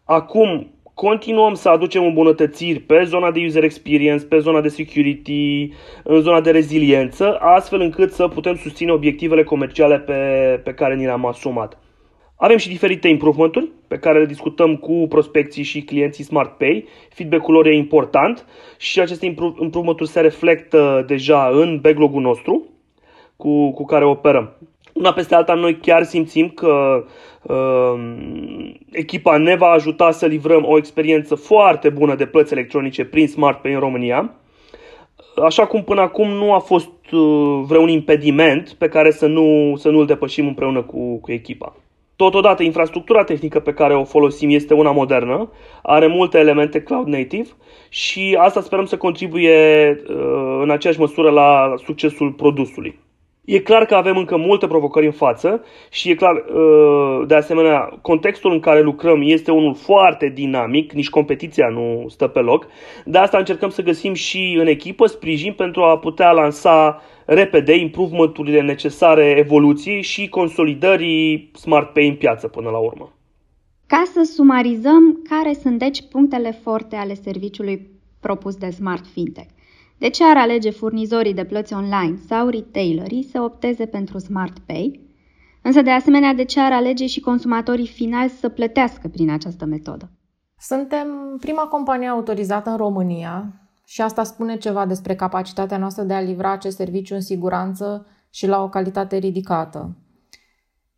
Acum 0.05 0.71
continuăm 1.07 1.54
să 1.54 1.69
aducem 1.69 2.04
îmbunătățiri 2.04 2.78
pe 2.78 3.02
zona 3.04 3.30
de 3.30 3.40
user 3.47 3.64
experience, 3.64 4.25
pe 4.25 4.38
zona 4.38 4.61
de 4.61 4.69
security, 4.69 5.73
în 6.04 6.21
zona 6.21 6.40
de 6.40 6.50
reziliență, 6.50 7.37
astfel 7.38 7.80
încât 7.80 8.12
să 8.12 8.28
putem 8.28 8.57
susține 8.57 8.92
obiectivele 8.92 9.45
comerciale 9.45 9.99
pe, 9.99 10.14
pe 10.64 10.75
care 10.75 10.95
ni 10.95 11.04
le-am 11.04 11.26
asumat. 11.26 11.78
Avem 12.37 12.57
și 12.57 12.69
diferite 12.69 13.09
improvementuri 13.09 13.69
pe 13.88 13.99
care 13.99 14.19
le 14.19 14.26
discutăm 14.26 14.76
cu 14.76 15.07
prospecții 15.09 15.62
și 15.62 15.83
clienții 15.83 16.25
SmartPay. 16.25 16.85
Feedback-ul 17.11 17.54
lor 17.54 17.66
e 17.66 17.75
important 17.75 18.47
și 18.78 19.00
aceste 19.00 19.26
improvementuri 19.26 20.09
se 20.09 20.21
reflectă 20.21 21.04
deja 21.07 21.49
în 21.52 21.78
backlog-ul 21.80 22.23
nostru 22.23 22.66
cu, 23.37 23.73
cu 23.73 23.85
care 23.85 24.04
operăm. 24.04 24.57
Una 25.00 25.12
peste 25.12 25.35
alta, 25.35 25.54
noi 25.54 25.76
chiar 25.76 26.02
simțim 26.02 26.49
că 26.49 27.04
uh, 27.42 28.00
echipa 28.90 29.37
ne 29.37 29.57
va 29.57 29.66
ajuta 29.66 30.11
să 30.11 30.26
livrăm 30.26 30.64
o 30.66 30.76
experiență 30.76 31.35
foarte 31.35 31.88
bună 31.88 32.14
de 32.14 32.26
plăți 32.26 32.52
electronice 32.52 33.04
prin 33.04 33.28
SmartPay 33.28 33.73
în 33.73 33.78
România. 33.78 34.35
Așa 35.45 35.66
cum 35.66 35.83
până 35.83 36.00
acum 36.00 36.28
nu 36.28 36.52
a 36.52 36.59
fost 36.59 36.90
uh, 37.12 37.61
vreun 37.66 37.88
impediment 37.88 38.73
pe 38.78 38.88
care 38.88 39.11
să, 39.11 39.26
nu, 39.26 39.75
să 39.76 39.88
nu-l 39.88 40.07
depășim 40.07 40.47
împreună 40.47 40.83
cu, 40.83 41.21
cu 41.21 41.33
echipa. 41.33 41.76
Totodată, 42.16 42.62
infrastructura 42.62 43.25
tehnică 43.25 43.61
pe 43.61 43.73
care 43.73 43.95
o 43.95 44.04
folosim 44.04 44.50
este 44.50 44.75
una 44.75 44.90
modernă, 44.90 45.50
are 45.83 46.07
multe 46.07 46.38
elemente 46.38 46.83
cloud 46.83 47.07
native 47.07 47.49
și 47.88 48.37
asta 48.40 48.61
sperăm 48.61 48.85
să 48.85 48.97
contribuie 48.97 49.90
uh, 50.09 50.59
în 50.62 50.71
aceeași 50.71 51.00
măsură 51.00 51.30
la 51.30 51.75
succesul 51.85 52.33
produsului. 52.33 52.99
E 53.52 53.59
clar 53.59 53.85
că 53.85 53.95
avem 53.95 54.16
încă 54.16 54.37
multe 54.37 54.66
provocări 54.66 55.07
în 55.07 55.12
față 55.12 55.64
și 55.90 56.11
e 56.11 56.14
clar, 56.14 56.35
uh, 56.35 57.26
de 57.26 57.35
asemenea, 57.35 57.99
contextul 58.02 58.52
în 58.52 58.61
care 58.61 58.83
lucrăm 58.83 59.21
este 59.25 59.50
unul 59.50 59.75
foarte 59.75 60.28
dinamic, 60.28 60.92
nici 60.92 61.11
competiția 61.11 61.69
nu 61.69 62.07
stă 62.09 62.26
pe 62.26 62.40
loc. 62.40 62.66
De 63.04 63.19
asta 63.19 63.38
încercăm 63.38 63.69
să 63.69 63.83
găsim 63.83 64.14
și 64.14 64.57
în 64.61 64.66
echipă 64.66 65.07
sprijin 65.07 65.52
pentru 65.52 65.83
a 65.83 65.99
putea 65.99 66.30
lansa 66.30 67.02
repede 67.25 67.76
improvementurile 67.76 68.61
necesare 68.61 69.35
evoluției 69.38 70.02
și 70.02 70.28
consolidării 70.28 71.50
Smart 71.54 71.92
Pay 71.92 72.09
în 72.09 72.14
piață 72.14 72.49
până 72.49 72.71
la 72.71 72.78
urmă. 72.78 73.12
Ca 73.87 74.02
să 74.12 74.30
sumarizăm, 74.35 75.23
care 75.28 75.52
sunt 75.62 75.78
deci 75.78 76.02
punctele 76.11 76.59
forte 76.62 76.97
ale 76.97 77.14
serviciului 77.14 77.88
propus 78.21 78.57
de 78.57 78.71
Smart 78.71 79.07
Fintech? 79.07 79.49
De 80.00 80.09
ce 80.09 80.25
ar 80.25 80.37
alege 80.37 80.71
furnizorii 80.71 81.35
de 81.35 81.45
plăți 81.45 81.75
online 81.75 82.19
sau 82.28 82.49
retailerii 82.49 83.28
să 83.33 83.40
opteze 83.40 83.87
pentru 83.87 84.19
Smart 84.19 84.59
Pay? 84.59 85.00
Însă, 85.62 85.83
de 85.83 85.90
asemenea, 85.90 86.35
de 86.35 86.45
ce 86.45 86.61
ar 86.61 86.73
alege 86.73 87.07
și 87.07 87.21
consumatorii 87.21 87.87
finali 87.87 88.30
să 88.30 88.49
plătească 88.49 89.09
prin 89.09 89.30
această 89.30 89.64
metodă? 89.64 90.11
Suntem 90.59 91.37
prima 91.40 91.62
companie 91.62 92.09
autorizată 92.09 92.71
în 92.71 92.76
România 92.76 93.52
și 93.87 94.00
asta 94.00 94.23
spune 94.23 94.57
ceva 94.57 94.87
despre 94.87 95.14
capacitatea 95.14 95.78
noastră 95.78 96.02
de 96.02 96.14
a 96.14 96.21
livra 96.21 96.52
acest 96.52 96.76
serviciu 96.76 97.14
în 97.14 97.21
siguranță 97.21 98.07
și 98.30 98.47
la 98.47 98.62
o 98.62 98.69
calitate 98.69 99.16
ridicată. 99.16 99.97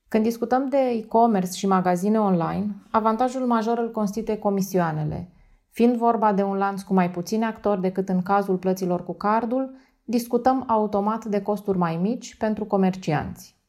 Când 0.09 0.25
discutăm 0.25 0.68
de 0.68 0.78
e-commerce 0.78 1.56
și 1.56 1.66
magazine 1.66 2.21
online, 2.21 2.66
avantajul 2.90 3.47
major 3.47 3.78
îl 3.78 3.90
constituie 3.90 4.37
comisioanele– 4.37 5.28
Fiind 5.73 5.97
vorba 5.97 6.33
de 6.33 6.43
un 6.43 6.57
lanț 6.57 6.83
cu 6.83 6.95
mai 6.95 7.11
puțini 7.11 7.45
actori 7.45 7.81
decât 7.81 8.09
în 8.09 8.23
cazul 8.23 8.57
plăților 8.57 9.05
cu 9.05 9.12
cardul, 9.12 9.75
discutăm 10.05 10.64
automat 10.67 11.25
de 11.25 11.43
costuri 11.43 11.79
mai 11.79 11.97
mici 11.97 12.37
pentru 12.37 12.64
comercianți. 12.64 13.61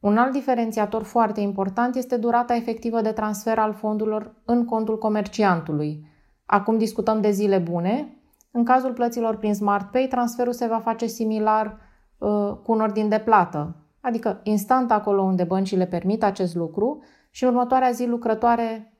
Un 0.00 0.16
alt 0.16 0.32
diferențiator 0.32 1.02
foarte 1.02 1.40
important 1.40 1.94
este 1.94 2.16
durata 2.16 2.54
efectivă 2.54 3.00
de 3.00 3.12
transfer 3.12 3.58
al 3.58 3.72
fondurilor 3.72 4.34
în 4.44 4.64
contul 4.64 4.98
comerciantului. 4.98 6.06
Acum 6.46 6.78
discutăm 6.78 7.20
de 7.20 7.30
zile 7.30 7.58
bune. 7.58 8.22
În 8.50 8.64
cazul 8.64 8.92
plăților 8.92 9.36
prin 9.36 9.54
SmartPay, 9.54 10.06
transferul 10.06 10.52
se 10.52 10.66
va 10.66 10.78
face 10.78 11.06
similar 11.06 11.78
uh, 12.18 12.52
cu 12.62 12.72
un 12.72 12.80
ordin 12.80 13.08
de 13.08 13.18
plată, 13.18 13.76
adică 14.00 14.40
instant 14.42 14.90
acolo 14.90 15.22
unde 15.22 15.44
băncile 15.44 15.86
permit 15.86 16.22
acest 16.22 16.54
lucru 16.54 17.02
și 17.30 17.44
următoarea 17.44 17.90
zi 17.90 18.06
lucrătoare 18.06 18.94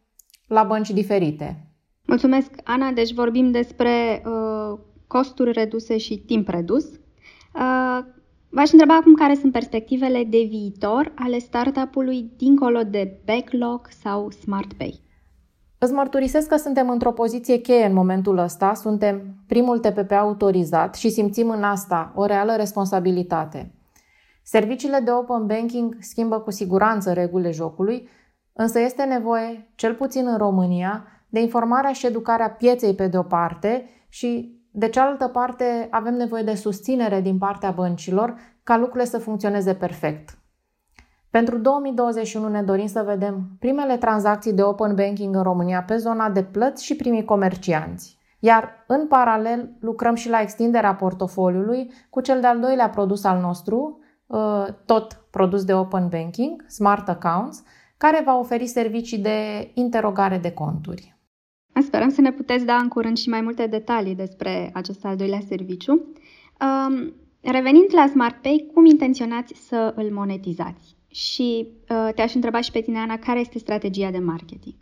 la 0.47 0.63
bănci 0.63 0.91
diferite. 0.91 1.70
Mulțumesc, 2.11 2.51
Ana. 2.65 2.91
Deci 2.91 3.13
vorbim 3.13 3.51
despre 3.51 4.23
uh, 4.25 4.79
costuri 5.07 5.53
reduse 5.53 5.97
și 5.97 6.19
timp 6.19 6.49
redus. 6.49 6.85
Uh, 6.85 7.99
v-aș 8.49 8.71
întreba 8.73 8.97
acum 8.97 9.15
care 9.15 9.35
sunt 9.35 9.53
perspectivele 9.53 10.25
de 10.25 10.47
viitor 10.49 11.13
ale 11.15 11.39
startup-ului 11.39 12.31
dincolo 12.37 12.83
de 12.83 13.21
backlog 13.25 13.89
sau 14.03 14.31
smart 14.31 14.73
pay. 14.73 15.01
Îți 15.79 15.93
mărturisesc 15.93 16.49
că 16.49 16.57
suntem 16.57 16.89
într-o 16.91 17.13
poziție 17.13 17.57
cheie 17.57 17.85
în 17.85 17.95
momentul 17.95 18.39
ăsta, 18.39 18.75
suntem 18.75 19.35
primul 19.47 19.79
TPP 19.79 20.13
autorizat 20.13 20.95
și 20.95 21.11
simțim 21.11 21.51
în 21.51 21.63
asta 21.63 22.13
o 22.15 22.27
reală 22.27 22.57
responsabilitate. 22.57 23.75
Serviciile 24.43 25.01
de 25.05 25.11
open 25.11 25.47
banking 25.47 25.97
schimbă 26.01 26.41
cu 26.41 26.51
siguranță 26.51 27.13
regulile 27.13 27.51
jocului, 27.51 28.09
însă 28.53 28.81
este 28.81 29.05
nevoie, 29.05 29.73
cel 29.75 29.95
puțin 29.95 30.27
în 30.27 30.37
România, 30.37 31.05
de 31.31 31.41
informarea 31.41 31.93
și 31.93 32.07
educarea 32.07 32.51
pieței 32.51 32.95
pe 32.95 33.07
de 33.07 33.19
o 33.19 33.23
parte 33.23 33.89
și 34.09 34.59
de 34.71 34.89
cealaltă 34.89 35.29
parte 35.29 35.89
avem 35.91 36.15
nevoie 36.15 36.43
de 36.43 36.55
susținere 36.55 37.21
din 37.21 37.39
partea 37.39 37.71
băncilor 37.71 38.35
ca 38.63 38.77
lucrurile 38.77 39.05
să 39.05 39.19
funcționeze 39.19 39.75
perfect. 39.75 40.39
Pentru 41.31 41.59
2021 41.59 42.49
ne 42.49 42.63
dorim 42.63 42.87
să 42.87 43.03
vedem 43.03 43.49
primele 43.59 43.97
tranzacții 43.97 44.53
de 44.53 44.63
open 44.63 44.95
banking 44.95 45.37
în 45.37 45.43
România 45.43 45.83
pe 45.83 45.97
zona 45.97 46.31
de 46.31 46.43
plăți 46.43 46.85
și 46.85 46.97
primii 46.97 47.25
comercianți. 47.25 48.19
Iar 48.39 48.85
în 48.87 49.07
paralel 49.07 49.77
lucrăm 49.81 50.15
și 50.15 50.29
la 50.29 50.41
extinderea 50.41 50.95
portofoliului 50.95 51.93
cu 52.11 52.21
cel 52.21 52.41
de-al 52.41 52.61
doilea 52.61 52.89
produs 52.89 53.25
al 53.25 53.41
nostru, 53.41 53.99
uh, 54.27 54.67
tot 54.85 55.25
produs 55.31 55.65
de 55.65 55.75
open 55.75 56.09
banking, 56.09 56.65
Smart 56.69 57.09
Accounts, 57.09 57.63
care 57.97 58.23
va 58.25 58.39
oferi 58.39 58.67
servicii 58.67 59.19
de 59.19 59.71
interogare 59.75 60.39
de 60.39 60.53
conturi. 60.53 61.20
Sperăm 61.83 62.11
să 62.11 62.21
ne 62.21 62.33
puteți 62.33 62.65
da 62.65 62.77
în 62.77 62.89
curând 62.89 63.17
și 63.17 63.29
mai 63.29 63.41
multe 63.41 63.67
detalii 63.67 64.15
despre 64.15 64.71
acest 64.73 65.05
al 65.05 65.17
doilea 65.17 65.41
serviciu. 65.49 65.93
Um, 65.93 67.13
revenind 67.41 67.87
la 67.93 68.07
SmartPay, 68.07 68.71
cum 68.75 68.85
intenționați 68.85 69.55
să 69.55 69.93
îl 69.97 70.11
monetizați? 70.13 70.97
Și 71.07 71.69
uh, 71.89 72.15
te-aș 72.15 72.35
întreba 72.35 72.61
și 72.61 72.71
pe 72.71 72.81
tine, 72.81 72.99
Ana, 72.99 73.19
care 73.19 73.41
este 73.41 73.59
strategia 73.59 74.11
de 74.11 74.19
marketing? 74.19 74.75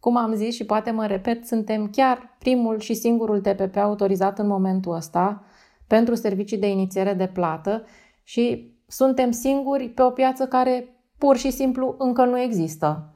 Cum 0.00 0.16
am 0.16 0.34
zis 0.34 0.54
și 0.54 0.64
poate 0.64 0.90
mă 0.90 1.06
repet, 1.06 1.46
suntem 1.46 1.88
chiar 1.88 2.36
primul 2.38 2.78
și 2.78 2.94
singurul 2.94 3.40
TPP 3.40 3.76
autorizat 3.76 4.38
în 4.38 4.46
momentul 4.46 4.94
ăsta 4.94 5.44
pentru 5.86 6.14
servicii 6.14 6.58
de 6.58 6.68
inițiere 6.68 7.14
de 7.14 7.26
plată 7.26 7.84
și 8.22 8.74
suntem 8.86 9.30
singuri 9.30 9.88
pe 9.88 10.02
o 10.02 10.10
piață 10.10 10.46
care 10.46 10.88
pur 11.18 11.36
și 11.36 11.50
simplu 11.50 11.94
încă 11.98 12.24
nu 12.24 12.40
există. 12.40 13.14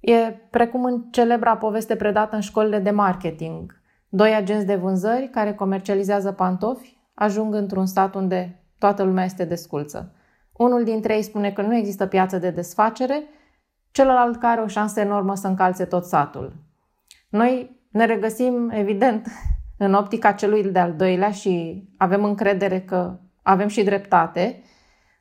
E 0.00 0.32
precum 0.50 0.84
în 0.84 1.02
celebra 1.10 1.56
poveste 1.56 1.96
predată 1.96 2.34
în 2.34 2.40
școlile 2.40 2.78
de 2.78 2.90
marketing. 2.90 3.80
Doi 4.08 4.34
agenți 4.34 4.66
de 4.66 4.74
vânzări 4.74 5.28
care 5.28 5.54
comercializează 5.54 6.32
pantofi 6.32 6.96
ajung 7.14 7.54
într-un 7.54 7.86
stat 7.86 8.14
unde 8.14 8.62
toată 8.78 9.02
lumea 9.02 9.24
este 9.24 9.44
desculță. 9.44 10.14
Unul 10.52 10.84
dintre 10.84 11.14
ei 11.14 11.22
spune 11.22 11.50
că 11.50 11.62
nu 11.62 11.74
există 11.74 12.06
piață 12.06 12.38
de 12.38 12.50
desfacere, 12.50 13.22
celălalt 13.90 14.36
care 14.36 14.52
are 14.52 14.60
o 14.60 14.66
șansă 14.66 15.00
enormă 15.00 15.34
să 15.34 15.46
încalțe 15.46 15.84
tot 15.84 16.04
satul. 16.04 16.52
Noi 17.28 17.80
ne 17.90 18.04
regăsim, 18.04 18.70
evident, 18.70 19.26
în 19.78 19.94
optica 19.94 20.32
celui 20.32 20.62
de-al 20.62 20.94
doilea 20.94 21.30
și 21.30 21.84
avem 21.96 22.24
încredere 22.24 22.80
că 22.80 23.18
avem 23.42 23.68
și 23.68 23.82
dreptate. 23.82 24.62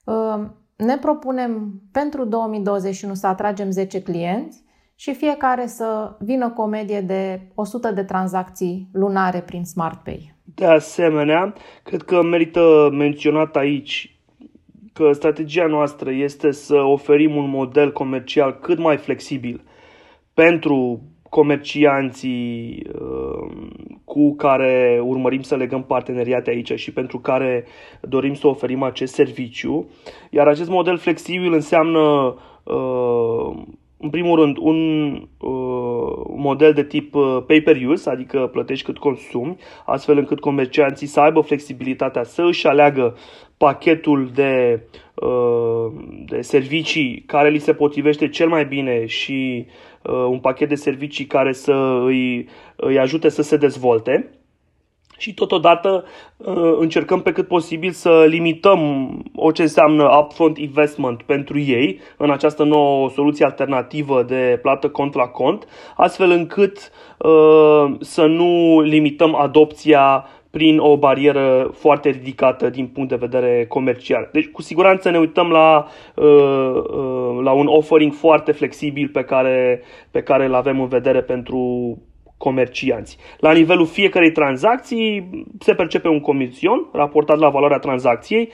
Ă, 0.08 0.50
ne 0.76 0.98
propunem 0.98 1.82
pentru 1.92 2.26
2021 2.26 3.14
să 3.14 3.28
atragem 3.28 3.72
10 3.72 4.02
clienți 4.02 4.65
și 4.96 5.14
fiecare 5.14 5.68
să 5.68 6.16
vină 6.20 6.50
cu 6.50 6.62
o 6.62 6.66
medie 6.66 7.02
de 7.02 7.42
100 7.56 7.92
de 7.92 8.04
tranzacții 8.04 8.88
lunare 8.92 9.40
prin 9.40 9.64
SmartPay. 9.64 10.34
De 10.44 10.66
asemenea, 10.66 11.54
cred 11.84 12.02
că 12.02 12.22
merită 12.22 12.90
menționat 12.92 13.56
aici 13.56 14.20
că 14.94 15.12
strategia 15.12 15.66
noastră 15.66 16.12
este 16.12 16.52
să 16.52 16.76
oferim 16.76 17.36
un 17.36 17.50
model 17.50 17.92
comercial 17.92 18.60
cât 18.60 18.80
mai 18.80 18.98
flexibil 18.98 19.64
pentru 20.34 21.02
comercianții 21.30 22.84
uh, 22.94 23.68
cu 24.04 24.36
care 24.36 25.02
urmărim 25.04 25.42
să 25.42 25.56
legăm 25.56 25.84
parteneriate 25.84 26.50
aici 26.50 26.72
și 26.80 26.94
pentru 26.94 27.20
care 27.20 27.66
dorim 28.02 28.34
să 28.34 28.48
oferim 28.48 28.84
acest 28.84 29.14
serviciu. 29.14 29.90
Iar 30.30 30.48
acest 30.48 30.70
model 30.70 30.98
flexibil 30.98 31.54
înseamnă 31.54 32.36
uh, 32.64 33.64
în 34.06 34.12
primul 34.12 34.40
rând, 34.40 34.58
un 34.60 35.12
uh, 35.38 36.24
model 36.36 36.74
de 36.74 36.84
tip 36.84 37.16
uh, 37.16 37.38
pay-per-use, 37.48 38.10
adică 38.10 38.50
plătești 38.52 38.86
cât 38.86 38.98
consumi, 38.98 39.58
astfel 39.86 40.18
încât 40.18 40.40
comercianții 40.40 41.08
să 41.08 41.20
aibă 41.20 41.42
flexibilitatea 41.42 42.24
să 42.24 42.44
își 42.44 42.68
aleagă 42.68 43.18
pachetul 43.58 44.30
de, 44.34 44.82
uh, 45.14 45.92
de 46.26 46.42
servicii 46.42 47.24
care 47.26 47.50
li 47.50 47.58
se 47.58 47.74
potrivește 47.74 48.30
cel 48.30 48.48
mai 48.48 48.66
bine 48.66 49.06
și 49.06 49.66
uh, 50.02 50.14
un 50.14 50.40
pachet 50.40 50.70
de 50.70 50.76
servicii 50.76 51.26
care 51.26 51.52
să 51.52 52.02
îi, 52.06 52.48
îi 52.76 53.00
ajute 53.00 53.30
să 53.30 53.42
se 53.42 53.58
dezvolte 53.58 54.30
și 55.18 55.34
totodată 55.34 56.06
uh, 56.38 56.76
încercăm 56.80 57.22
pe 57.22 57.32
cât 57.32 57.48
posibil 57.48 57.92
să 57.92 58.26
limităm 58.28 59.10
orice 59.36 59.62
înseamnă 59.62 60.18
upfront 60.20 60.58
investment 60.58 61.22
pentru 61.22 61.60
ei 61.60 62.00
în 62.18 62.32
această 62.32 62.64
nouă 62.64 63.10
soluție 63.10 63.46
alternativă 63.46 64.24
de 64.24 64.60
plată 64.62 64.90
cont 64.90 65.14
la 65.14 65.28
cont, 65.28 65.68
astfel 65.96 66.30
încât 66.32 66.92
uh, 67.18 67.96
să 68.00 68.26
nu 68.26 68.82
limităm 68.82 69.36
adopția 69.36 70.26
prin 70.56 70.80
o 70.80 70.98
barieră 70.98 71.72
foarte 71.74 72.10
ridicată 72.10 72.70
din 72.70 72.88
punct 72.88 73.10
de 73.10 73.16
vedere 73.16 73.66
comercial. 73.68 74.30
Deci, 74.32 74.48
cu 74.48 74.62
siguranță 74.62 75.10
ne 75.10 75.18
uităm 75.18 75.50
la, 75.50 75.86
uh, 76.16 77.44
la 77.44 77.52
un 77.52 77.68
offering 77.68 78.14
foarte 78.14 78.52
flexibil 78.52 79.08
pe 79.08 79.24
care, 79.24 79.82
pe 80.12 80.22
care 80.22 80.46
îl 80.46 80.54
avem 80.54 80.80
în 80.82 80.88
vedere 80.88 81.22
pentru 81.22 81.98
comercianți. 82.38 83.18
La 83.38 83.52
nivelul 83.52 83.86
fiecarei 83.86 84.32
tranzacții 84.32 85.30
se 85.60 85.74
percepe 85.74 86.08
un 86.08 86.20
comision 86.20 86.90
raportat 86.94 87.38
la 87.38 87.50
valoarea 87.50 87.78
tranzacției, 87.78 88.52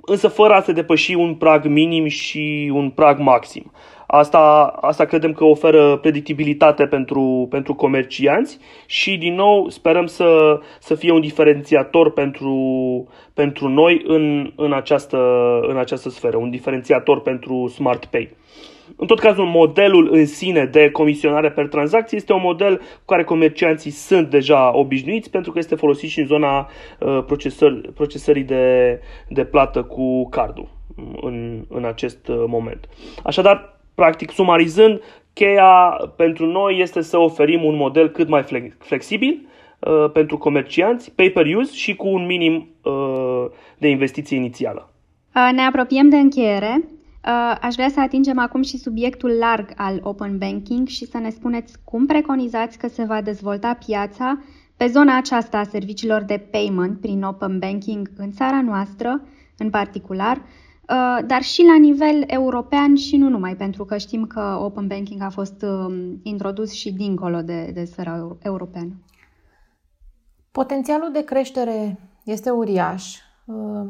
însă 0.00 0.28
fără 0.28 0.54
a 0.54 0.60
se 0.60 0.72
depăși 0.72 1.14
un 1.14 1.34
prag 1.34 1.64
minim 1.64 2.06
și 2.06 2.70
un 2.74 2.90
prag 2.90 3.18
maxim. 3.18 3.72
Asta, 4.06 4.38
asta 4.80 5.04
credem 5.04 5.32
că 5.32 5.44
oferă 5.44 5.96
predictibilitate 5.96 6.86
pentru, 6.86 7.46
pentru 7.50 7.74
comercianți 7.74 8.58
și, 8.86 9.16
din 9.16 9.34
nou, 9.34 9.68
sperăm 9.68 10.06
să, 10.06 10.60
să 10.80 10.94
fie 10.94 11.12
un 11.12 11.20
diferențiator 11.20 12.12
pentru, 12.12 12.56
pentru 13.34 13.68
noi 13.68 14.02
în, 14.06 14.52
în, 14.56 14.72
această, 14.72 15.18
în 15.68 15.76
această 15.76 16.08
sferă, 16.08 16.36
un 16.36 16.50
diferențiator 16.50 17.20
pentru 17.20 17.66
Smart 17.68 18.04
Pay. 18.04 18.36
În 18.96 19.06
tot 19.06 19.18
cazul, 19.18 19.44
modelul 19.44 20.08
în 20.12 20.26
sine 20.26 20.64
de 20.64 20.90
comisionare 20.90 21.50
per 21.50 21.68
tranzacție 21.68 22.16
este 22.16 22.32
un 22.32 22.40
model 22.42 22.76
cu 22.76 23.04
care 23.06 23.24
comercianții 23.24 23.90
sunt 23.90 24.30
deja 24.30 24.76
obișnuiți 24.76 25.30
pentru 25.30 25.52
că 25.52 25.58
este 25.58 25.74
folosit 25.74 26.10
și 26.10 26.20
în 26.20 26.26
zona 26.26 26.58
uh, 26.58 27.24
procesări, 27.26 27.92
procesării 27.94 28.42
de, 28.42 29.00
de 29.28 29.44
plată 29.44 29.82
cu 29.82 30.28
cardul 30.28 30.68
în, 31.20 31.64
în 31.68 31.84
acest 31.84 32.28
uh, 32.28 32.44
moment. 32.46 32.88
Așadar, 33.22 33.73
practic, 33.94 34.30
sumarizând, 34.30 35.00
cheia 35.32 35.96
pentru 36.16 36.46
noi 36.46 36.78
este 36.80 37.00
să 37.00 37.18
oferim 37.18 37.64
un 37.64 37.76
model 37.76 38.08
cât 38.10 38.28
mai 38.28 38.44
flexibil 38.78 39.48
uh, 39.78 40.10
pentru 40.12 40.38
comercianți, 40.38 41.12
pay-per-use 41.14 41.74
și 41.74 41.96
cu 41.96 42.08
un 42.08 42.26
minim 42.26 42.68
uh, 42.82 43.44
de 43.78 43.88
investiție 43.88 44.36
inițială. 44.36 44.88
Ne 45.52 45.62
apropiem 45.62 46.08
de 46.08 46.16
încheiere. 46.16 46.84
Uh, 46.84 47.56
aș 47.60 47.74
vrea 47.74 47.88
să 47.88 48.00
atingem 48.00 48.38
acum 48.38 48.62
și 48.62 48.78
subiectul 48.78 49.30
larg 49.30 49.68
al 49.76 50.00
Open 50.02 50.38
Banking 50.38 50.88
și 50.88 51.06
să 51.06 51.18
ne 51.18 51.30
spuneți 51.30 51.76
cum 51.84 52.06
preconizați 52.06 52.78
că 52.78 52.88
se 52.88 53.04
va 53.04 53.20
dezvolta 53.20 53.78
piața 53.86 54.42
pe 54.76 54.86
zona 54.86 55.16
aceasta 55.16 55.58
a 55.58 55.62
serviciilor 55.62 56.22
de 56.22 56.46
payment 56.50 57.00
prin 57.00 57.22
Open 57.22 57.58
Banking 57.58 58.10
în 58.16 58.32
țara 58.32 58.62
noastră, 58.62 59.22
în 59.58 59.70
particular, 59.70 60.36
uh, 60.36 60.42
dar 61.26 61.42
și 61.42 61.62
la 61.62 61.78
nivel 61.78 62.24
european 62.26 62.94
și 62.94 63.16
nu 63.16 63.28
numai, 63.28 63.56
pentru 63.56 63.84
că 63.84 63.96
știm 63.96 64.26
că 64.26 64.58
Open 64.60 64.86
Banking 64.86 65.22
a 65.22 65.30
fost 65.30 65.62
um, 65.62 66.20
introdus 66.22 66.72
și 66.72 66.92
dincolo 66.92 67.42
de, 67.42 67.70
de 67.74 67.84
sfera 67.84 68.36
europeană. 68.38 68.92
Potențialul 70.52 71.10
de 71.12 71.24
creștere 71.24 72.00
este 72.24 72.50
uriaș. 72.50 73.16
Uh, 73.44 73.88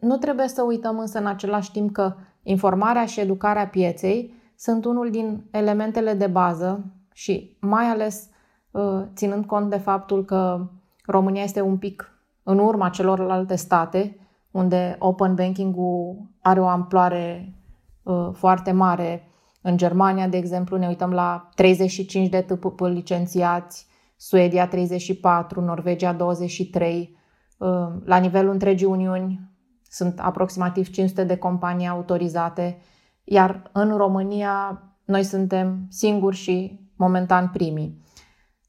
nu 0.00 0.16
trebuie 0.16 0.48
să 0.48 0.62
uităm 0.62 0.98
însă 0.98 1.18
în 1.18 1.26
același 1.26 1.70
timp 1.70 1.92
că 1.92 2.14
Informarea 2.46 3.06
și 3.06 3.20
educarea 3.20 3.68
pieței 3.68 4.34
sunt 4.56 4.84
unul 4.84 5.10
din 5.10 5.44
elementele 5.50 6.14
de 6.14 6.26
bază 6.26 6.84
și 7.12 7.56
mai 7.60 7.84
ales 7.84 8.28
uh, 8.70 9.02
ținând 9.14 9.44
cont 9.44 9.70
de 9.70 9.76
faptul 9.76 10.24
că 10.24 10.66
România 11.06 11.42
este 11.42 11.60
un 11.60 11.76
pic 11.76 12.18
în 12.42 12.58
urma 12.58 12.88
celorlalte 12.88 13.56
state, 13.56 14.23
unde 14.54 14.96
open 14.98 15.34
banking-ul 15.34 16.30
are 16.42 16.60
o 16.60 16.66
amploare 16.66 17.54
uh, 18.02 18.28
foarte 18.32 18.72
mare. 18.72 19.28
În 19.62 19.76
Germania, 19.76 20.28
de 20.28 20.36
exemplu, 20.36 20.76
ne 20.76 20.86
uităm 20.86 21.10
la 21.10 21.48
35 21.54 22.28
de 22.28 22.40
TPP 22.40 22.80
licențiați, 22.80 23.86
Suedia 24.16 24.68
34, 24.68 25.60
Norvegia 25.60 26.12
23. 26.12 27.16
Uh, 27.58 27.68
la 28.04 28.16
nivelul 28.16 28.52
întregii 28.52 28.86
Uniuni 28.86 29.40
sunt 29.82 30.20
aproximativ 30.20 30.90
500 30.90 31.24
de 31.24 31.36
companii 31.36 31.86
autorizate, 31.86 32.78
iar 33.24 33.70
în 33.72 33.96
România 33.96 34.82
noi 35.04 35.22
suntem 35.22 35.86
singuri 35.88 36.36
și 36.36 36.80
momentan 36.96 37.48
primii. 37.48 38.02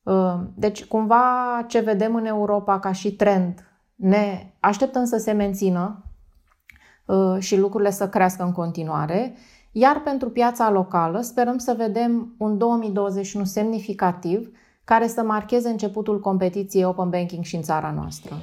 Uh, 0.03 0.39
deci, 0.55 0.85
cumva, 0.85 1.63
ce 1.67 1.79
vedem 1.79 2.15
în 2.15 2.25
Europa 2.25 2.79
ca 2.79 2.91
și 2.91 3.15
trend 3.15 3.74
ne 3.95 4.53
așteptăm 4.59 5.05
să 5.05 5.17
se 5.17 5.31
mențină 5.31 6.03
uh, 7.05 7.37
și 7.39 7.57
lucrurile 7.57 7.89
să 7.91 8.09
crească 8.09 8.43
în 8.43 8.51
continuare, 8.51 9.35
iar 9.71 10.01
pentru 10.03 10.29
piața 10.29 10.71
locală 10.71 11.21
sperăm 11.21 11.57
să 11.57 11.73
vedem 11.77 12.35
un 12.37 12.57
2021 12.57 13.45
semnificativ 13.45 14.49
care 14.83 15.07
să 15.07 15.21
marcheze 15.21 15.69
începutul 15.69 16.19
competiției 16.19 16.83
Open 16.85 17.09
Banking 17.09 17.43
și 17.43 17.55
în 17.55 17.61
țara 17.61 17.91
noastră. 17.91 18.35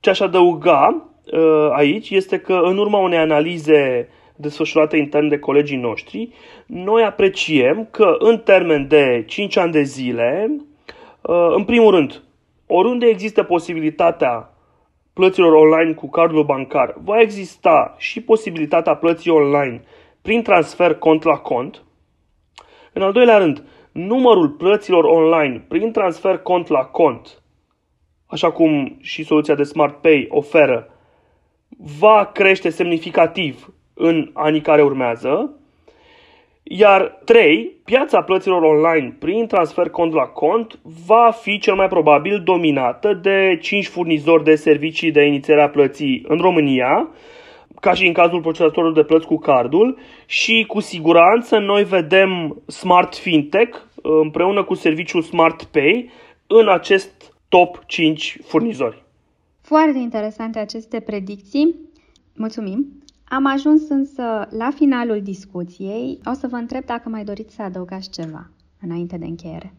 Ce 0.00 0.10
aș 0.10 0.20
adăuga 0.20 1.10
Uh, 1.32 1.70
aici 1.72 2.10
este 2.10 2.38
că 2.38 2.60
în 2.62 2.78
urma 2.78 2.98
unei 2.98 3.18
analize 3.18 4.08
desfășurate 4.36 4.96
intern 4.96 5.28
de 5.28 5.38
colegii 5.38 5.76
noștri, 5.76 6.28
noi 6.66 7.02
apreciem 7.02 7.88
că 7.90 8.16
în 8.18 8.38
termen 8.38 8.88
de 8.88 9.24
5 9.26 9.56
ani 9.56 9.72
de 9.72 9.82
zile, 9.82 10.50
uh, 11.20 11.54
în 11.56 11.64
primul 11.64 11.94
rând, 11.94 12.22
oriunde 12.66 13.06
există 13.06 13.42
posibilitatea 13.42 14.49
plăților 15.20 15.52
online 15.52 15.92
cu 15.92 16.08
cardul 16.08 16.44
bancar, 16.44 16.94
va 17.04 17.20
exista 17.20 17.94
și 17.98 18.20
posibilitatea 18.20 18.94
plății 18.94 19.30
online 19.30 19.82
prin 20.22 20.42
transfer 20.42 20.94
cont 20.94 21.22
la 21.22 21.36
cont, 21.36 21.82
În 22.92 23.02
al 23.02 23.12
doilea 23.12 23.38
rând, 23.38 23.64
numărul 23.92 24.48
plăților 24.48 25.04
online 25.04 25.64
prin 25.68 25.92
transfer 25.92 26.38
cont 26.38 26.68
la 26.68 26.84
cont, 26.84 27.42
așa 28.26 28.50
cum 28.50 28.96
și 29.00 29.24
soluția 29.24 29.54
de 29.54 29.62
Smart 29.62 30.00
Pay 30.00 30.26
oferă, 30.30 30.88
va 32.00 32.30
crește 32.34 32.70
semnificativ 32.70 33.74
în 33.94 34.30
anii 34.32 34.60
care 34.60 34.82
urmează. 34.82 35.59
Iar 36.72 37.20
3. 37.24 37.76
Piața 37.84 38.22
plăților 38.22 38.62
online 38.62 39.16
prin 39.18 39.46
transfer 39.46 39.88
cont 39.88 40.12
la 40.12 40.22
cont 40.22 40.78
va 41.06 41.30
fi 41.30 41.58
cel 41.58 41.74
mai 41.74 41.88
probabil 41.88 42.42
dominată 42.44 43.14
de 43.22 43.58
5 43.60 43.86
furnizori 43.88 44.44
de 44.44 44.54
servicii 44.54 45.10
de 45.10 45.22
inițiere 45.22 45.62
a 45.62 45.68
plății 45.68 46.24
în 46.28 46.38
România, 46.38 47.08
ca 47.80 47.94
și 47.94 48.06
în 48.06 48.12
cazul 48.12 48.40
procesatorului 48.40 48.94
de 48.94 49.04
plăți 49.04 49.26
cu 49.26 49.36
cardul 49.36 49.98
și 50.26 50.64
cu 50.68 50.80
siguranță 50.80 51.58
noi 51.58 51.84
vedem 51.84 52.62
Smart 52.66 53.14
Fintech 53.14 53.78
împreună 54.02 54.64
cu 54.64 54.74
serviciul 54.74 55.22
Smart 55.22 55.62
Pay 55.62 56.10
în 56.46 56.68
acest 56.68 57.34
top 57.48 57.82
5 57.86 58.36
furnizori. 58.44 59.02
Foarte 59.60 59.98
interesante 59.98 60.58
aceste 60.58 61.00
predicții. 61.00 61.74
Mulțumim! 62.36 63.02
Am 63.32 63.46
ajuns 63.46 63.88
însă 63.88 64.22
la 64.50 64.70
finalul 64.74 65.22
discuției. 65.22 66.20
O 66.24 66.32
să 66.32 66.46
vă 66.46 66.56
întreb 66.56 66.84
dacă 66.84 67.08
mai 67.08 67.24
doriți 67.24 67.54
să 67.54 67.62
adăugați 67.62 68.10
ceva 68.10 68.50
înainte 68.80 69.16
de 69.18 69.24
încheiere. 69.24 69.74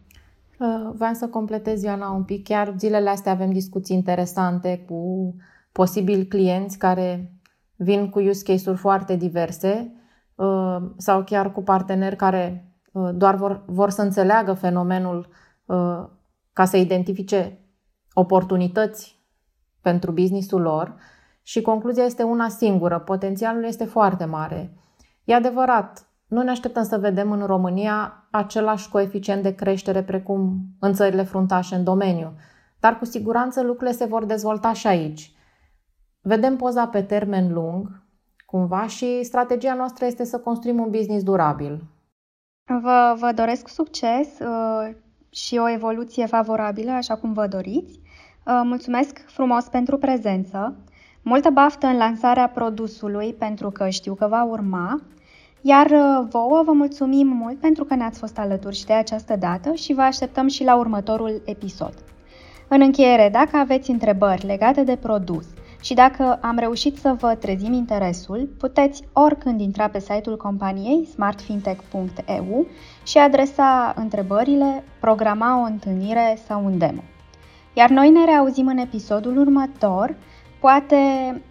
Uh, 0.58 0.90
vreau 0.94 1.12
să 1.12 1.28
completez, 1.28 1.82
Ioana, 1.82 2.10
un 2.10 2.24
pic. 2.24 2.44
Chiar 2.44 2.74
zilele 2.78 3.08
astea 3.10 3.32
avem 3.32 3.52
discuții 3.52 3.96
interesante 3.96 4.84
cu 4.88 5.34
posibili 5.72 6.26
clienți 6.26 6.78
care 6.78 7.32
vin 7.76 8.10
cu 8.10 8.20
use 8.20 8.42
case-uri 8.42 8.78
foarte 8.78 9.16
diverse 9.16 9.92
uh, 10.34 10.76
sau 10.96 11.24
chiar 11.24 11.52
cu 11.52 11.62
parteneri 11.62 12.16
care 12.16 12.72
uh, 12.92 13.10
doar 13.14 13.34
vor, 13.34 13.64
vor 13.66 13.90
să 13.90 14.02
înțeleagă 14.02 14.52
fenomenul 14.52 15.28
ca 16.52 16.64
să 16.64 16.76
identifice 16.76 17.58
oportunități 18.12 19.20
pentru 19.80 20.12
businessul 20.12 20.60
lor 20.60 20.96
și 21.42 21.60
concluzia 21.60 22.04
este 22.04 22.22
una 22.22 22.48
singură. 22.48 22.98
Potențialul 22.98 23.64
este 23.64 23.84
foarte 23.84 24.24
mare. 24.24 24.76
E 25.24 25.34
adevărat, 25.34 26.06
nu 26.26 26.42
ne 26.42 26.50
așteptăm 26.50 26.84
să 26.84 26.98
vedem 26.98 27.32
în 27.32 27.46
România 27.46 28.26
același 28.30 28.88
coeficient 28.88 29.42
de 29.42 29.54
creștere 29.54 30.02
precum 30.02 30.60
în 30.80 30.92
țările 30.92 31.22
fruntașe 31.22 31.74
în 31.74 31.84
domeniu, 31.84 32.34
dar 32.80 32.98
cu 32.98 33.04
siguranță 33.04 33.62
lucrurile 33.62 33.96
se 33.96 34.04
vor 34.04 34.24
dezvolta 34.24 34.72
și 34.72 34.86
aici. 34.86 35.32
Vedem 36.20 36.56
poza 36.56 36.86
pe 36.86 37.02
termen 37.02 37.52
lung, 37.52 38.02
cumva, 38.46 38.86
și 38.86 39.22
strategia 39.22 39.74
noastră 39.74 40.04
este 40.04 40.24
să 40.24 40.38
construim 40.38 40.78
un 40.80 40.90
business 40.90 41.24
durabil. 41.24 41.84
Vă, 42.80 43.16
vă 43.18 43.32
doresc 43.34 43.68
succes 43.68 44.38
uh, 44.38 44.94
și 45.30 45.56
o 45.56 45.68
evoluție 45.68 46.26
favorabilă, 46.26 46.90
așa 46.90 47.16
cum 47.16 47.32
vă 47.32 47.46
doriți. 47.46 48.00
Uh, 48.46 48.60
mulțumesc 48.64 49.24
frumos 49.26 49.64
pentru 49.64 49.98
prezență. 49.98 50.76
Multă 51.24 51.50
baftă 51.50 51.86
în 51.86 51.96
lansarea 51.96 52.48
produsului 52.48 53.34
pentru 53.38 53.70
că 53.70 53.88
știu 53.88 54.14
că 54.14 54.26
va 54.26 54.44
urma, 54.44 55.02
iar 55.60 55.86
uh, 55.86 56.26
vouă 56.30 56.62
vă 56.64 56.72
mulțumim 56.72 57.26
mult 57.26 57.60
pentru 57.60 57.84
că 57.84 57.94
ne-ați 57.94 58.18
fost 58.18 58.38
alături 58.38 58.76
și 58.76 58.84
de 58.84 58.92
această 58.92 59.36
dată 59.36 59.72
și 59.74 59.92
vă 59.92 60.00
așteptăm 60.00 60.48
și 60.48 60.64
la 60.64 60.76
următorul 60.76 61.42
episod. 61.44 61.94
În 62.68 62.80
încheiere, 62.80 63.28
dacă 63.32 63.56
aveți 63.56 63.90
întrebări 63.90 64.46
legate 64.46 64.82
de 64.82 64.96
produs 64.96 65.46
și 65.80 65.94
dacă 65.94 66.38
am 66.42 66.58
reușit 66.58 66.96
să 66.96 67.14
vă 67.18 67.34
trezim 67.34 67.72
interesul, 67.72 68.48
puteți 68.58 69.02
oricând 69.12 69.60
intra 69.60 69.88
pe 69.88 70.00
site-ul 70.00 70.36
companiei 70.36 71.08
smartfintech.eu 71.12 72.66
și 73.06 73.18
adresa 73.18 73.94
întrebările, 73.96 74.84
programa 75.00 75.60
o 75.60 75.64
întâlnire 75.64 76.38
sau 76.46 76.64
un 76.64 76.78
demo. 76.78 77.02
Iar 77.74 77.90
noi 77.90 78.10
ne 78.10 78.24
reauzim 78.24 78.66
în 78.66 78.78
episodul 78.78 79.38
următor, 79.38 80.16
Poate 80.62 80.96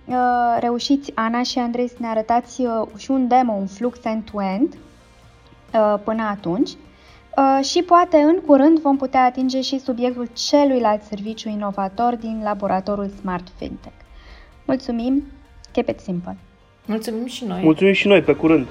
uh, 0.05 0.15
reușiți, 0.59 1.11
Ana 1.15 1.43
și 1.43 1.59
Andrei, 1.59 1.87
să 1.87 1.95
ne 1.99 2.07
arătați 2.07 2.61
uh, 2.61 2.87
și 2.97 3.11
un 3.11 3.27
demo, 3.27 3.53
un 3.53 3.67
flux 3.67 4.03
end-to-end 4.03 4.73
uh, 4.73 5.99
până 6.03 6.23
atunci. 6.23 6.69
Uh, 6.69 7.65
și 7.65 7.83
poate 7.83 8.17
în 8.17 8.39
curând 8.45 8.79
vom 8.79 8.97
putea 8.97 9.23
atinge 9.23 9.61
și 9.61 9.79
subiectul 9.79 10.29
celuilalt 10.49 11.03
serviciu 11.03 11.49
inovator 11.49 12.15
din 12.15 12.41
laboratorul 12.43 13.09
Smart 13.19 13.47
Fintech. 13.57 13.95
Mulțumim! 14.65 15.23
Keep 15.71 15.89
it 15.89 15.99
simple! 15.99 16.37
Mulțumim 16.85 17.25
și 17.25 17.45
noi! 17.45 17.61
Mulțumim 17.63 17.93
și 17.93 18.07
noi! 18.07 18.21
Pe 18.21 18.33
curând! 18.33 18.67